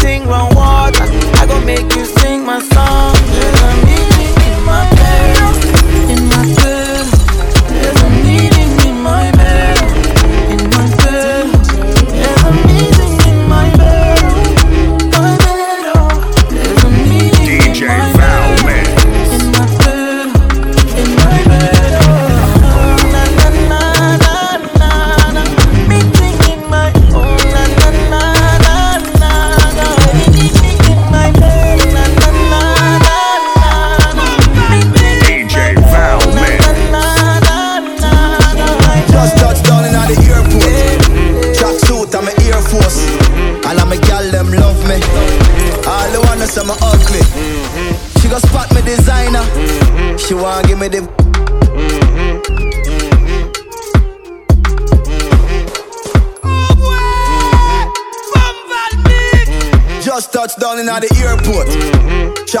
[0.00, 1.04] thing run water.
[1.40, 3.14] I go make you sing my song.
[3.36, 3.59] There's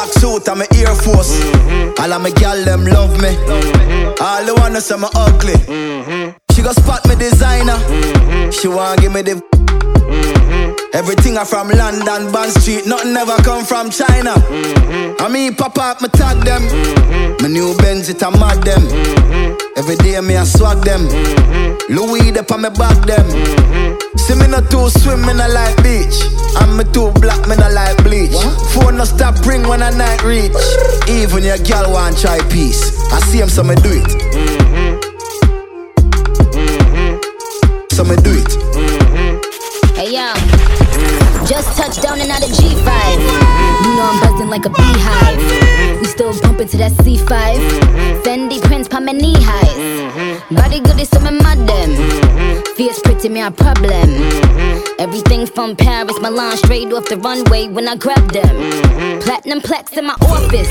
[0.00, 1.38] Track suit, I'm an Air Force.
[1.38, 2.02] Mm-hmm.
[2.02, 3.36] All of my gal them love me.
[3.36, 4.22] Mm-hmm.
[4.22, 5.52] All the wanna say me ugly.
[5.52, 6.38] Mm-hmm.
[6.54, 7.76] She go spot me designer.
[8.50, 9.69] She wanna give me the.
[10.92, 14.34] Everything I from London, Bond Street, nothing ever come from China.
[14.34, 15.22] Mm-hmm.
[15.22, 16.62] I mean, pop up, me tag them.
[16.62, 17.42] Mm-hmm.
[17.42, 18.82] My new Benz, it a mad them.
[18.82, 19.78] Mm-hmm.
[19.78, 21.06] Every day me I swag them.
[21.88, 23.22] Louis, they on me back them.
[24.18, 26.26] See me not too swim, me not like beach.
[26.58, 28.34] And me too black, me not like bleach.
[28.74, 30.50] Phone no stop ring when I night reach.
[31.08, 32.82] Even your girl want try peace.
[33.12, 34.10] I see him, so me do it.
[37.92, 38.69] So me do it.
[41.90, 43.20] Just touched down and out of G5.
[43.84, 46.00] You know I'm buzzing like a beehive.
[46.00, 48.22] We still bumping to that C5.
[48.22, 50.42] Fendi prints pa my knee highs.
[50.50, 52.64] Body good is some mad them.
[52.76, 54.69] Fierce pretty me a problem.
[55.00, 59.20] Everything from Paris, Milan, straight off the runway when I grab them.
[59.22, 60.68] Platinum plaques in my office.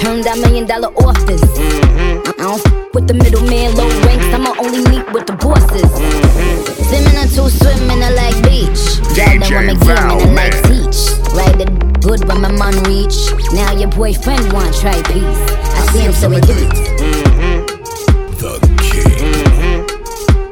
[0.00, 1.42] Turn that million dollar office.
[1.42, 4.30] I I don't f- with the middleman, low ranks.
[4.30, 5.90] I'ma only meet with the bosses.
[6.86, 9.02] Swimming or two, swimming I like beach.
[9.18, 11.18] Y'all know I'm a game and I like teach.
[11.34, 13.18] Ride it good when my man reach.
[13.50, 15.42] Now your boyfriend want try peace.
[15.74, 16.70] I see him, so we do it.
[18.38, 18.54] The
[18.86, 19.82] king.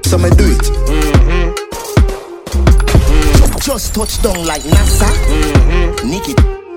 [0.02, 0.75] So me do it.
[3.66, 5.10] Just touch down like NASA.
[5.26, 6.08] Mm-hmm.
[6.08, 6.34] Nikki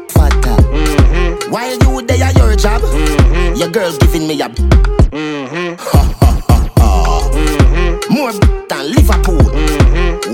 [0.10, 0.58] fatter.
[0.74, 1.52] Mm-hmm.
[1.52, 3.56] While you there at your job, mm-hmm.
[3.56, 4.50] your girl giving me a.
[4.50, 8.00] Ha ha ha ha.
[8.10, 9.38] More than Liverpool.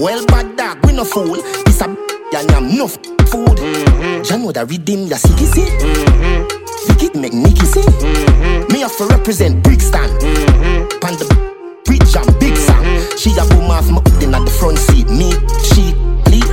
[0.01, 1.35] Well, bad dog, we no fool.
[1.65, 2.95] This a and I'm enough
[3.27, 3.59] food.
[3.59, 5.67] You know that redeem your city see.
[6.87, 7.83] Vicky make Nicky see.
[8.71, 10.07] Me have to represent Brixton.
[11.01, 11.55] Pan the
[11.87, 12.83] Rich and big song.
[13.17, 15.07] She a boom off my in at the front seat.
[15.09, 15.31] Me,
[15.71, 15.93] she,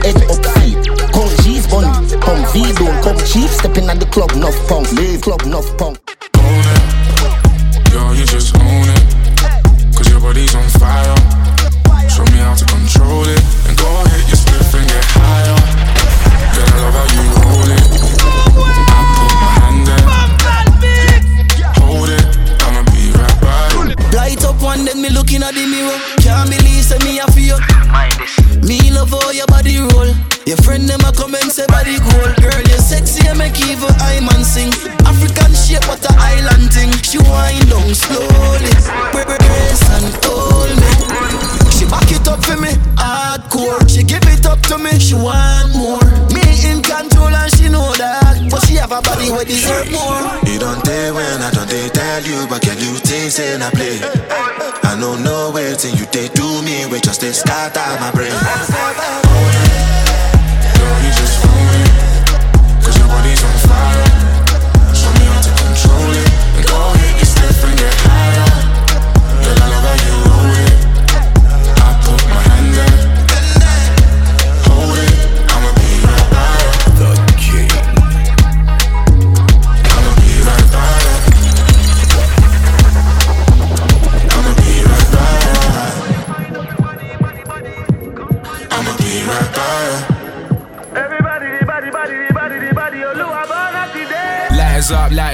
[0.03, 0.79] head up feet.
[1.15, 1.91] Come G's bunny,
[2.21, 3.49] come V don't come cheap.
[3.51, 4.89] Stepping at the club, enough punk.
[5.23, 6.02] Club, enough punk.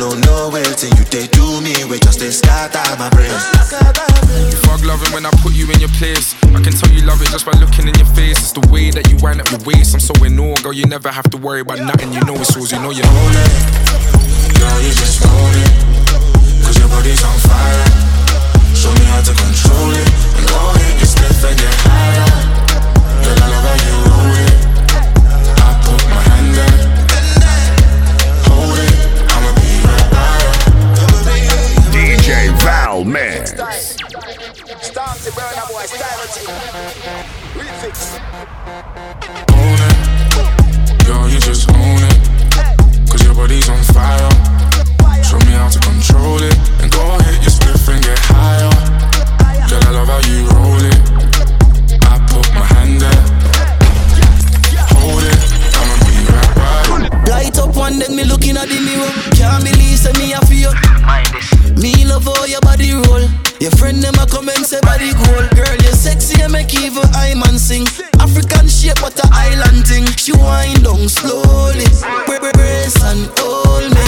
[0.00, 3.28] No way till you they do me, we just they out my brain.
[4.48, 6.32] You fuck loving when I put you in your place.
[6.56, 8.40] I can tell you love it just by looking in your face.
[8.40, 9.92] It's the way that you wind up your waist.
[9.92, 10.72] I'm so in awe, girl.
[10.72, 12.14] You never have to worry about nothing.
[12.14, 12.72] You know it's yours.
[12.72, 13.52] You know you own it.
[14.56, 15.72] Girl, you just own it.
[16.64, 17.84] Cause your body's on fire.
[18.72, 20.08] Show me how to control it.
[20.40, 22.24] And go hit your spliff and get higher.
[23.20, 24.49] Girl, I love how you roll it.
[37.54, 38.18] Refix.
[41.06, 43.10] Girl, you just own it.
[43.10, 44.30] Cause your body's on fire.
[45.22, 46.56] Show me how to control it.
[46.80, 48.70] And go hit your spliff and get higher.
[49.68, 51.29] Girl, I love how you roll it.
[57.80, 59.08] One, then me looking at the mirror.
[59.32, 60.76] Can't believe say me a feel.
[61.80, 63.24] Me love how your body roll.
[63.56, 65.44] Your friend them a come and say body cool.
[65.56, 67.88] Girl, you sexy and make evil eye man sing.
[68.20, 70.04] African shape, what a island thing.
[70.20, 71.88] She wind down slowly,
[72.28, 74.04] brace and hold me.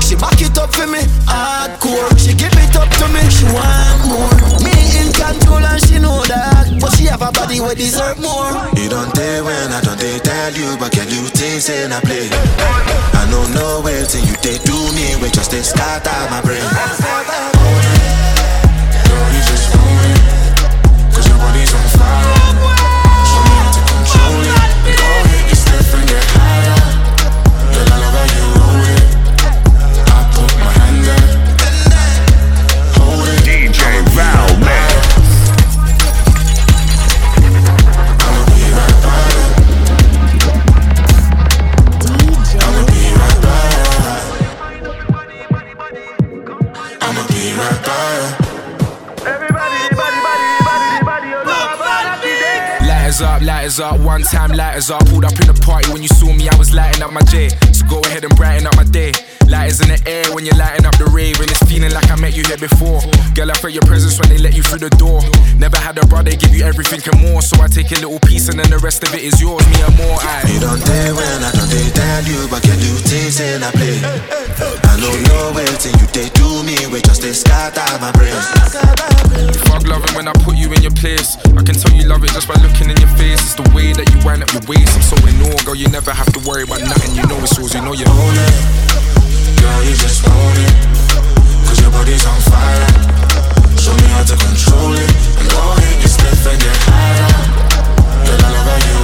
[0.00, 2.08] She back it up for me, hardcore.
[2.16, 4.32] She give it up to me, she want more.
[4.64, 8.54] Me in control and she know that, but she have a body where deserve more.
[8.78, 12.00] You don't tell when I don't they tell you, but can you things in I
[12.00, 12.28] play?
[13.46, 17.45] I know no way till you they do me, we just start out my brain.
[53.78, 55.04] Lighters up, one time lighters up.
[55.06, 57.48] Pulled up in the party when you saw me, I was lighting up my J.
[57.72, 59.12] So go ahead and brighten up my day.
[59.46, 62.16] Lighters in the air when you're lighting up the rave, and it's feeling like I
[62.18, 62.98] met you here before.
[63.34, 65.22] Girl, I felt your presence when they let you through the door.
[65.54, 68.48] Never had a brother give you everything and more, so I take a little piece
[68.50, 70.18] and then the rest of it is yours, me and more.
[70.18, 70.42] I.
[70.50, 74.02] You don't dare when I don't dare tell you, but your duties in a play.
[74.02, 78.34] I don't know where till you they do me, we just they scatter my brain.
[79.36, 81.36] You fuck loving when I put you in your place.
[81.54, 83.38] I can tell you love it just by looking in your face.
[83.46, 84.96] It's the way that you wind up your waist.
[84.96, 85.76] I'm so in awe, girl.
[85.76, 87.14] You never have to worry about nothing.
[87.14, 87.74] You know it's yours.
[87.74, 89.35] You know you own it.
[89.60, 90.24] Girl, you just
[90.66, 90.74] it.
[91.66, 92.88] Cause your body's on fire.
[93.78, 95.10] Show me how to control it.
[95.38, 97.30] And go ahead, you step and get higher.
[98.26, 98.95] Girl, I love how you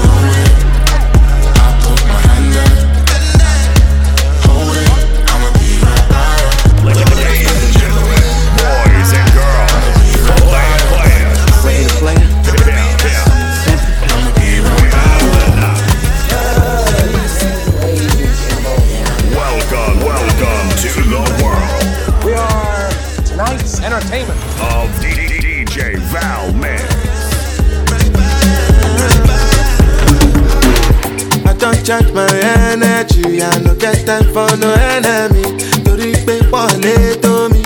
[31.82, 32.28] I don't charge my
[32.70, 35.42] energy, I no get time for no enemy.
[35.84, 37.62] Torí pé pọ̀lẹ́ tó mi.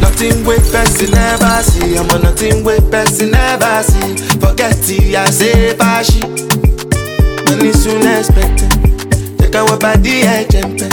[0.00, 4.14] Nothing wey person never see, ọmọ nothing wey person never see.
[4.40, 6.22] Forget it, I say fashi.
[7.46, 8.70] Money soon expected,
[9.38, 10.90] jẹ́ ká wọ́n bá dí ẹ̀jẹ̀ ń pẹ́.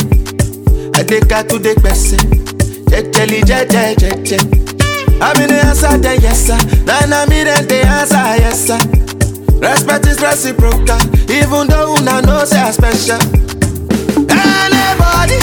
[1.00, 2.22] Adéka tó dé pẹ̀sẹ̀,
[2.90, 4.42] jẹ́jẹ́lì jẹ́jẹ́ jẹ́jẹ́.
[5.22, 6.58] I'm in the answer, then yes sir.
[6.88, 8.80] Then I'm in the answer, yes sir.
[9.62, 11.00] Respect is reciprocal,
[11.30, 13.20] even though una know say I special.
[14.30, 15.38] Anybody,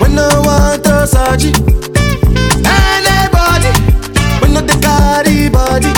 [0.00, 1.48] we no want to.
[2.64, 3.72] Anybody,
[4.42, 5.92] we no the carry body.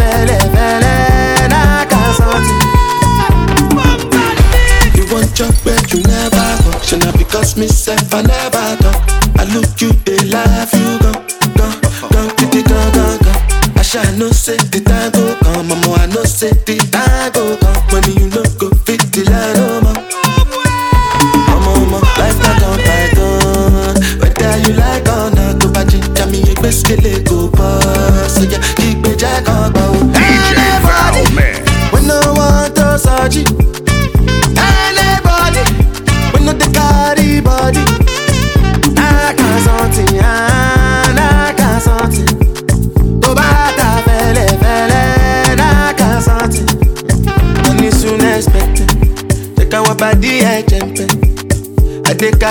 [4.96, 9.02] You want but you never now because me self I never talk.
[9.38, 10.71] I look you, they laugh
[13.92, 17.58] I shall no say the time go come, mama I know say the time go
[17.60, 17.76] come.
[17.92, 18.31] When you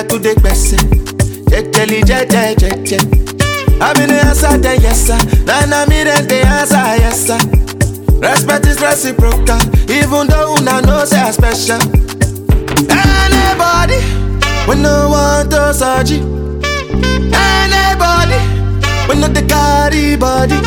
[0.10, 0.80] Tó dé gbẹ̀sẹ̀,
[1.52, 3.02] jẹ́jẹ́lì jẹ́jẹ́ jẹ́jẹ́.
[3.82, 5.18] I'm in the answer, then yes sir.
[5.48, 7.40] Then I'm in the answer, yes sir.
[8.22, 9.60] Respect is reciprocal,
[9.90, 11.82] even though una know say I special.
[12.90, 13.99] Anybody,
[14.68, 16.19] we no want to surgery.
[17.34, 18.40] Anybody,
[19.07, 20.57] we no the carry body.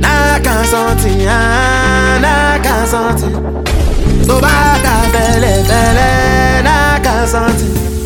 [0.00, 3.34] Nah, can't something, ah, nah, can't something.
[4.26, 4.94] Tó bá ta
[6.64, 8.01] nah, can't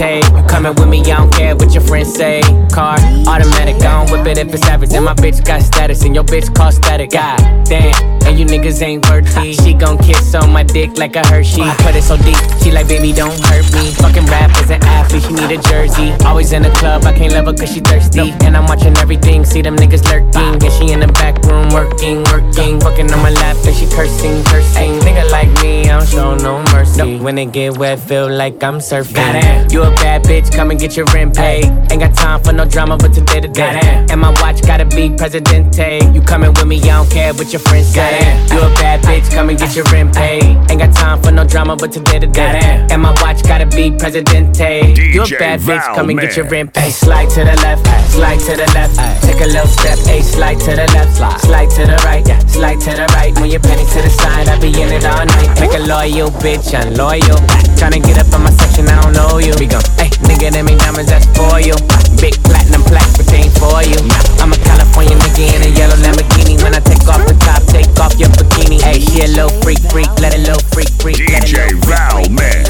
[0.00, 0.29] Presidente.
[0.60, 2.42] Coming with me, I don't care what your friends say.
[2.70, 4.92] Car, automatic, I don't whip it if it's average.
[4.92, 7.12] And my bitch got status, and your bitch call static.
[7.12, 7.94] God damn,
[8.26, 9.54] and you niggas ain't worthy.
[9.54, 11.62] She gon' kiss on my dick like a Hershey.
[11.62, 13.90] I put it so deep, she like, baby, don't hurt me.
[13.92, 16.12] Fucking rap as an athlete, she need a jersey.
[16.26, 18.30] Always in the club, I can't love her cause she thirsty.
[18.44, 20.62] And I'm watching everything, see them niggas lurking.
[20.62, 22.78] And she in the back room working, working.
[22.80, 25.00] Fucking on my lap, and she cursing, cursing.
[25.00, 27.18] Nigga like me, I don't show no mercy.
[27.18, 29.72] When it get wet, feel like I'm surfing.
[29.72, 31.64] You a bad bitch, come and get your rent paid.
[31.90, 34.06] Ain't got time for no drama, but today to day.
[34.10, 36.00] And my watch gotta be Presidente.
[36.12, 38.18] You coming with me, I don't care what your friends say.
[38.52, 40.44] You a bad bitch, come and get your rent paid.
[40.70, 42.86] Ain't got time for no drama, but today to day.
[42.90, 44.94] And my watch gotta be Presidente.
[44.96, 46.92] You a bad bitch, Val, come and get your rent paid.
[46.92, 48.96] Slide to the left, slide to the left.
[49.22, 52.90] Take a little step, hey, slide to the left, slide to the right, slide to
[52.90, 53.34] the right.
[53.40, 55.60] When you're penny to the side, I be in it all night.
[55.60, 57.38] Make a loyal bitch, unloyal.
[57.76, 59.52] Tryna get up on my section, I don't know you.
[59.58, 61.76] We gon' hey, nigga, them me diamonds, that's for you.
[62.16, 64.00] Big platinum plaques, but they ain't for you.
[64.40, 66.56] I'm a California nigga in a yellow Lamborghini.
[66.64, 68.80] When I take off the top, take off your bikini.
[68.80, 71.20] Hey, she a little freak, freak, let a little freak, freak.
[71.20, 72.64] DJ Val Man.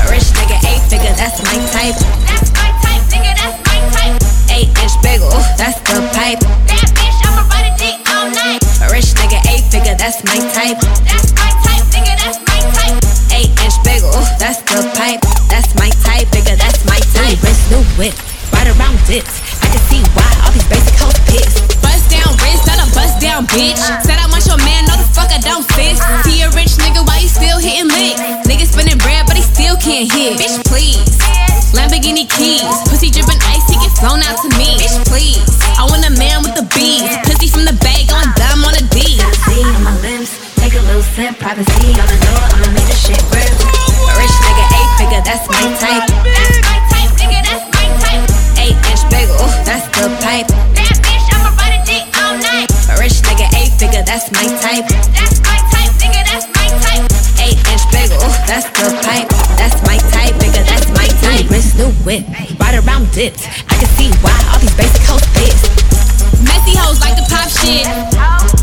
[0.00, 1.98] A rich nigga, eight figure, that's my type.
[2.24, 4.16] That's my type, nigga, that's my type.
[4.48, 5.28] Eight inch bagel,
[5.60, 6.40] that's the pipe.
[6.64, 8.64] Bad bitch, I'ma ride a dick all night.
[8.80, 10.80] A rich nigga, eight figure, that's my type.
[11.04, 12.91] That's my type, nigga, that's my type.
[13.72, 15.24] Inch bagel, that's the pipe.
[15.48, 17.40] That's my type, nigga, that's my type.
[17.40, 18.12] Wrist, new whip,
[18.52, 19.40] right around dips.
[19.64, 21.80] I can see why all these basic hoes pissed.
[21.80, 23.80] Bust down wrist, not a bust down bitch.
[24.04, 26.04] Said I want your man, no the fuck I don't fist.
[26.28, 28.20] See a rich nigga, why you still hitting lick?
[28.44, 30.36] Nigga spinning bread, but he still can't hit.
[30.36, 31.00] Bitch, please.
[31.72, 34.76] Lamborghini keys, pussy dripping ice, he get flown out to me.
[34.84, 35.48] Bitch, please.
[35.80, 38.84] I want a man with the bees, pussy from the bag, going dumb on a
[38.92, 39.16] D.
[39.48, 40.28] See on my limbs,
[40.62, 43.50] take a little sip, privacy on the door, I'ma make this shit grip.
[43.50, 46.06] A rich nigga, eight figure, that's my type.
[46.06, 48.22] That's my type, nigga, that's my type.
[48.62, 50.46] Eight inch bagel, that's the pipe.
[50.78, 52.70] Bad bitch, I'ma ride a dick all night.
[52.86, 54.86] A rich nigga, eight figure, that's my type.
[55.10, 57.10] That's my type, nigga, that's my type.
[57.42, 59.26] Eight inch bagel, that's the pipe.
[59.58, 61.50] That's my type, nigga, that's my type.
[61.50, 62.22] New new whip,
[62.62, 63.50] right around dips.
[63.66, 65.66] I can see why all these basic hoes pissed.
[66.46, 67.82] Messy hoes like to pop shit.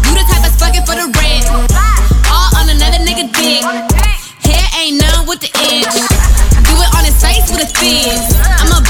[0.07, 1.28] You the type that's fucking for the rent.
[3.39, 3.63] Dick.
[4.43, 5.95] Hair ain't none with the inch.
[6.67, 8.35] Do it on his face with a fizz.
[8.59, 8.88] I'm a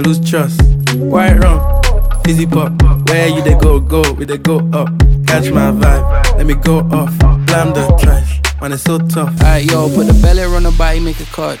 [0.00, 0.62] Lose trust.
[0.96, 1.60] White rum,
[2.24, 2.72] fizzy pop.
[3.08, 4.88] Where you they go, go, we they go up.
[5.26, 7.16] Catch my vibe, let me go off.
[7.46, 9.28] Blam the trash, man, it's so tough.
[9.40, 11.60] Alright, yo, put the belly on the body, make a clutch.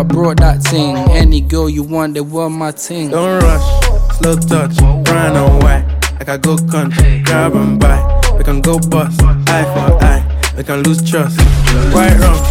[0.01, 0.97] I brought that thing.
[1.11, 3.11] Any girl you want, they were my ting.
[3.11, 4.75] Don't rush, slow touch,
[5.05, 5.85] brown and white.
[6.17, 8.01] Like I go country, grab and buy.
[8.35, 10.25] We can go bust, eye for eye.
[10.57, 11.37] We can lose trust.
[11.93, 12.41] Right wrong,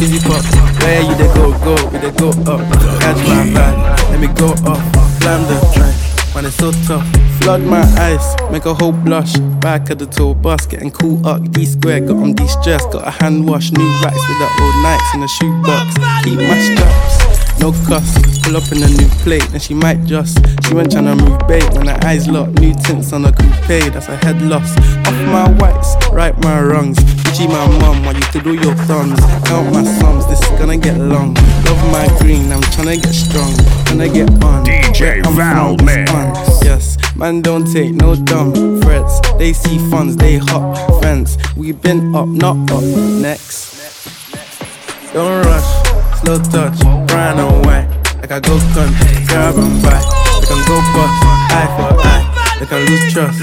[0.00, 0.38] easy pop.
[0.86, 2.62] Where you they go, go, we they go up.
[3.02, 4.78] Catch my vibe, let me go up.
[5.18, 7.02] Slam the track, man it's so tough.
[7.44, 9.36] Flood my eyes, make a whole blush.
[9.60, 11.42] Back of the tour bus, getting cool up.
[11.52, 12.86] D square, got on de-stress.
[12.86, 15.92] Got a hand wash, new racks with the old nights in the shoebox.
[16.24, 17.60] Keep my straps.
[17.60, 20.38] No cuss, pull up in a new plate, and she might just.
[20.64, 22.60] She went tryna move bait when her eyes locked.
[22.60, 24.74] New tints on a coupe, that's a head loss.
[25.06, 26.96] Off my whites, right my wrongs.
[27.36, 29.20] G my mum, while you to do your thumbs.
[29.44, 31.34] Count my sums, this is gonna get long.
[31.66, 33.52] Love my green, I'm tryna get strong.
[33.84, 34.83] Tryna get on.
[34.94, 36.12] DJ Where I'm Val from, it's Mix.
[36.12, 36.64] on.
[36.64, 39.20] Yes, man, don't take no dumb threats.
[39.38, 41.36] They see funds, they hop fence.
[41.56, 42.82] We been up, not up.
[42.84, 43.74] Next.
[45.12, 47.88] Don't rush, slow touch, brown and white.
[48.20, 49.98] Like I go country, grab and buy.
[50.40, 51.14] We can go bust,
[51.50, 52.58] eye for eye.
[52.60, 53.42] We can lose trust.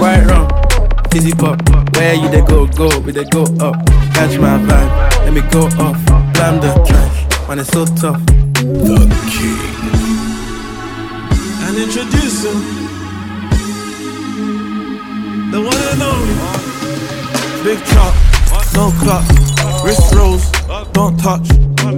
[0.00, 0.50] Right wrong,
[1.14, 1.62] easy pop.
[1.94, 3.74] Where you they go, go, we they go up.
[4.14, 5.96] Catch my vibe, let me go off.
[6.34, 8.20] Blam the track, man, it's so tough.
[11.78, 12.60] And introducing
[15.52, 16.34] the one and only
[17.62, 18.14] Big Chop,
[18.74, 19.22] no cut,
[19.84, 20.50] wrist rolls,
[20.92, 21.46] don't touch.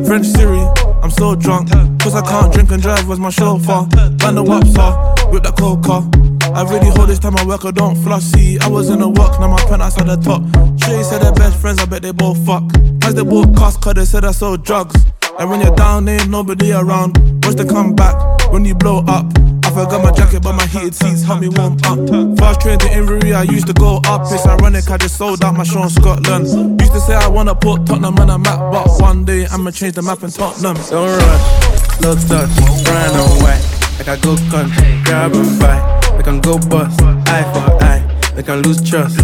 [0.06, 0.60] French Siri,
[1.02, 3.86] I'm so drunk, cause I can't drink and drive, where's my chauffeur?
[4.18, 6.06] Ban the waps off, whip that coca.
[6.54, 8.24] I really hold this time I work, I don't floss.
[8.24, 10.42] See, I was in the work, now my penthouse at the top.
[10.78, 12.64] Shay said they're best friends, I bet they both fuck.
[13.04, 14.94] As they both cost, cause they said I sold drugs.
[15.38, 17.16] And when you're down, ain't nobody around.
[17.46, 19.24] Watch the come back when you blow up.
[19.70, 22.38] I forgot my jacket, but my heated seats help me warm up.
[22.38, 24.22] Fast train to Inverness, I used to go up.
[24.22, 26.80] It's ironic, I just sold out my show in Scotland.
[26.80, 29.94] Used to say I wanna put Tottenham on a map, but one day I'ma change
[29.94, 30.74] the map in Tottenham.
[30.90, 32.50] Don't rush, no touch,
[32.82, 33.62] brown and white.
[33.98, 36.16] Like I go country, grab and.
[36.18, 38.02] We can go bust, eye for eye.
[38.34, 39.20] We can lose trust.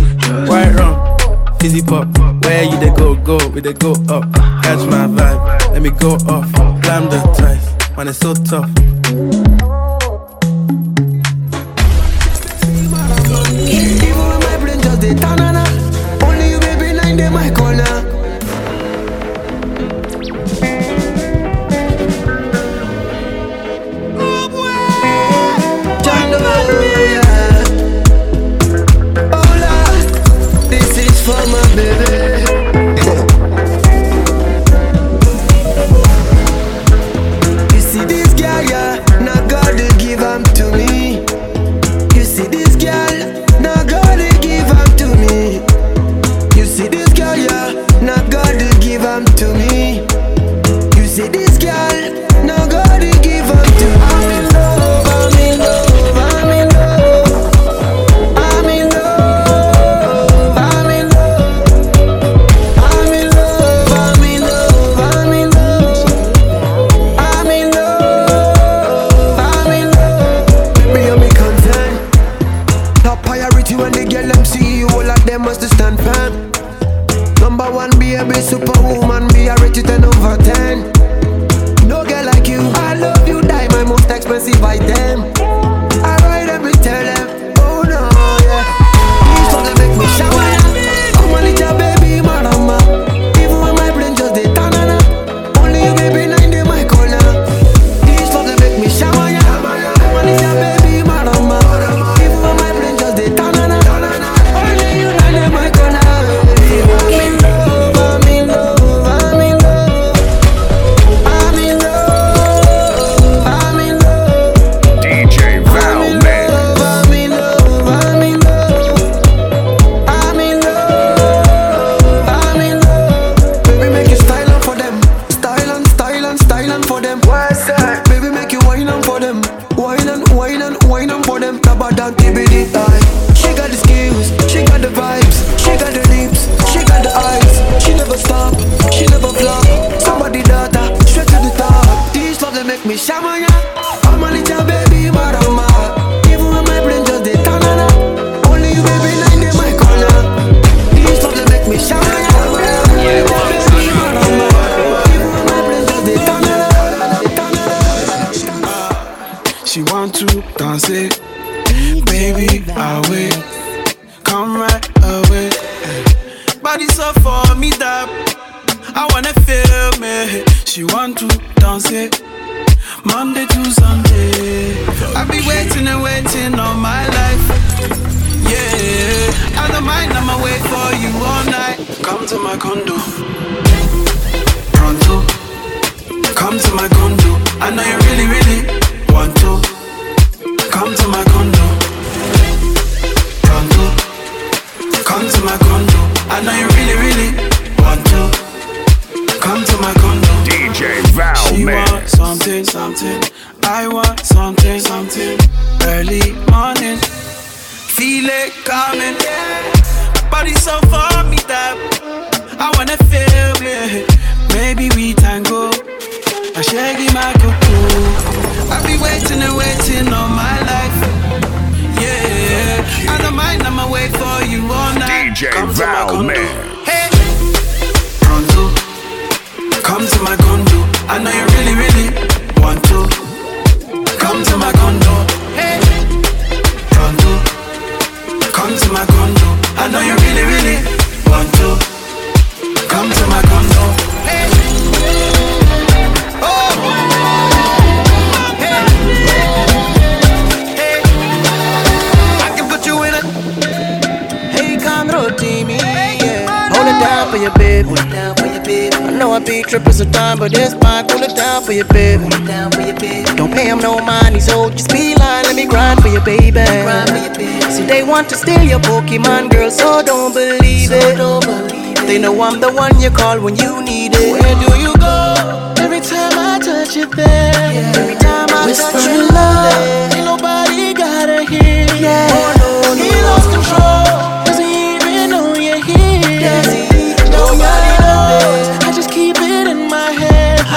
[0.48, 1.18] Right wrong,
[1.64, 2.06] easy pop.
[2.44, 4.32] Where you they go, go, we they go up.
[4.62, 6.48] Catch my vibe, let me go off.
[6.82, 8.70] Blam the ties, man, it's so tough.
[17.18, 17.55] You baby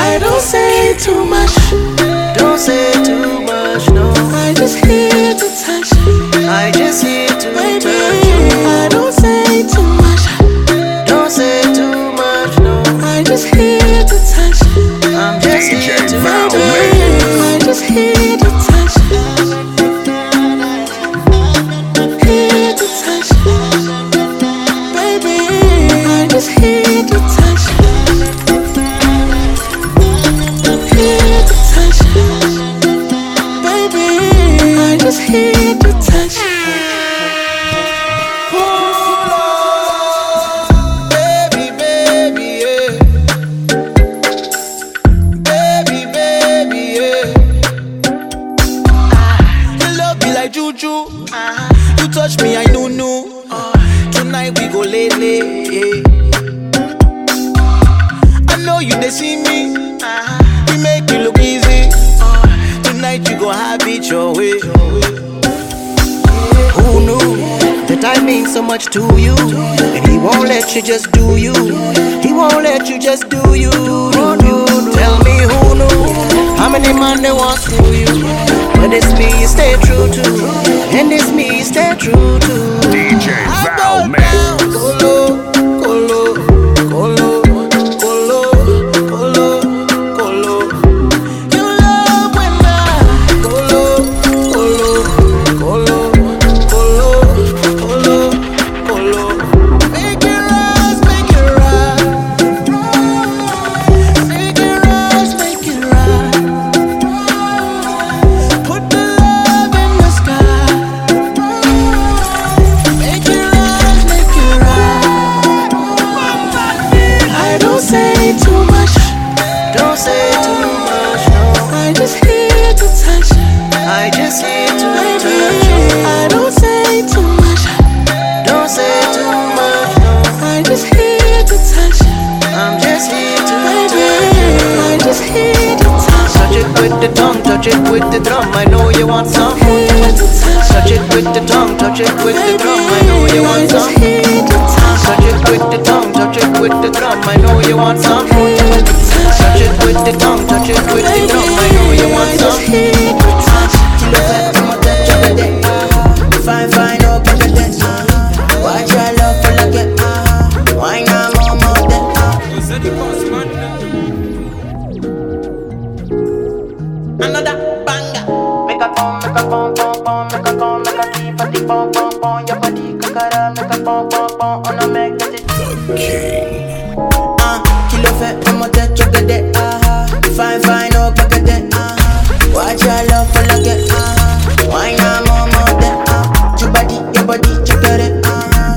[0.02, 1.54] I don't say too much.
[2.38, 2.99] Don't say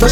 [0.02, 0.08] Tô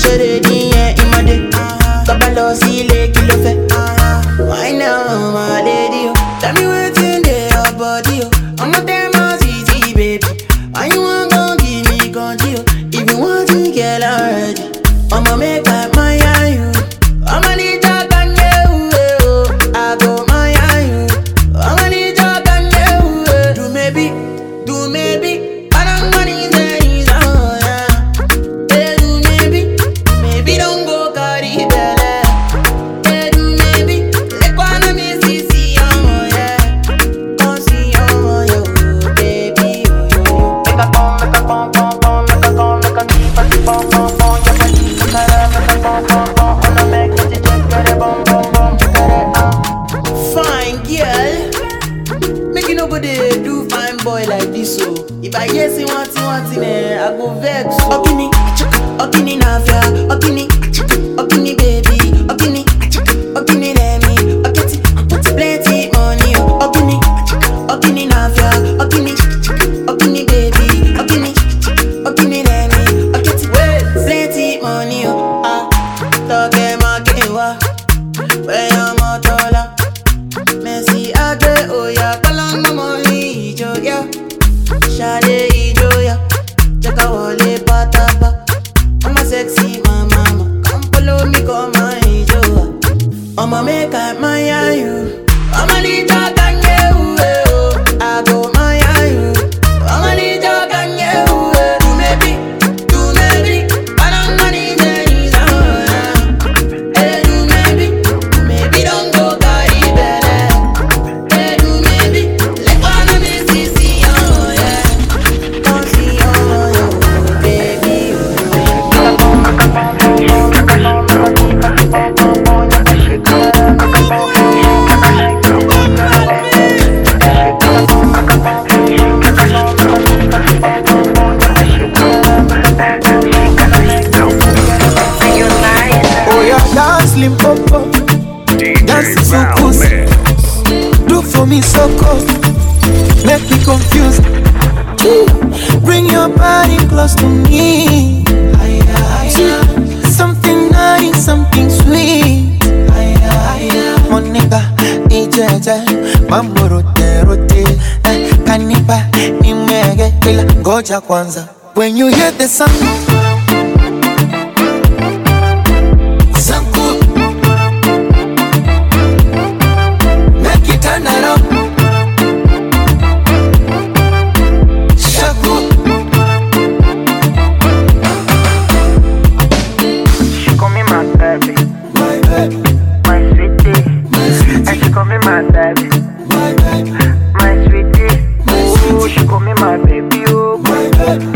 [185.31, 185.89] my baby.
[186.27, 186.91] My baby.
[187.39, 188.11] My sweetie.
[188.47, 188.95] My sweetie.
[188.99, 190.25] Oh, she call me my baby.
[190.27, 191.27] Oh, my baby.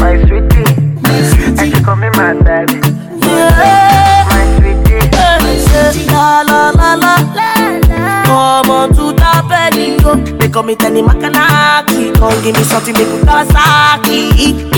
[0.00, 0.64] My sweetie.
[1.02, 1.60] My sweetie.
[1.60, 2.80] And she call me my baby.
[3.20, 4.24] Yeah.
[4.32, 5.04] My sweetie.
[5.44, 6.06] My sweetie.
[6.10, 8.24] La la la la la.
[8.24, 9.98] Come on to the belly.
[10.38, 12.14] They call me Tenny Makanaki.
[12.14, 14.71] Come give me something, make me Kawasaki.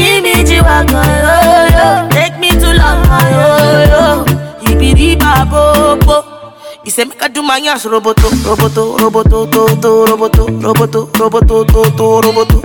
[6.95, 11.81] say make I do my ass roboto, roboto, roboto, to, to, roboto, roboto, roboto, to,
[11.99, 12.59] to, roboto.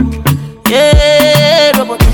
[0.69, 2.06] Yeah, roboto.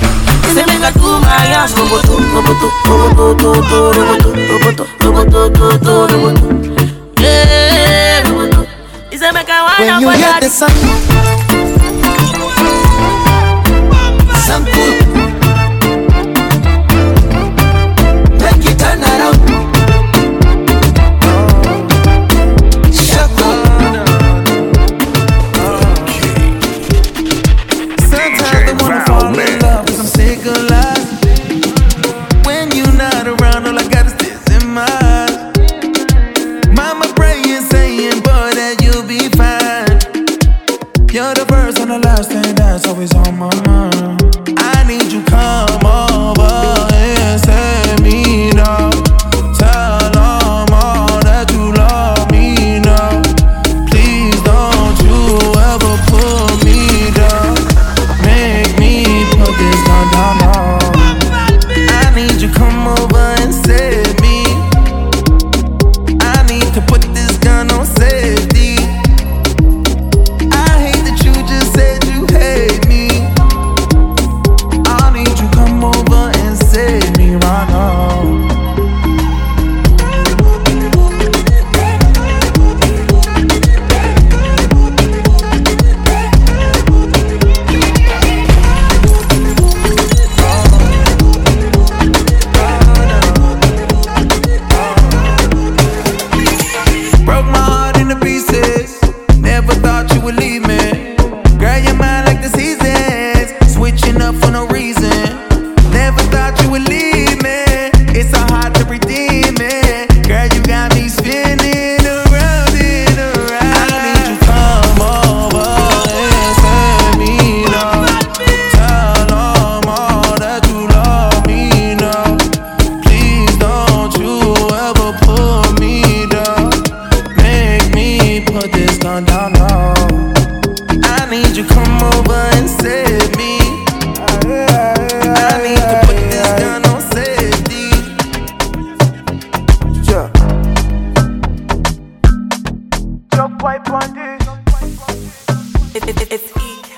[9.78, 10.72] When you hear the sound,
[14.46, 15.05] sound cool.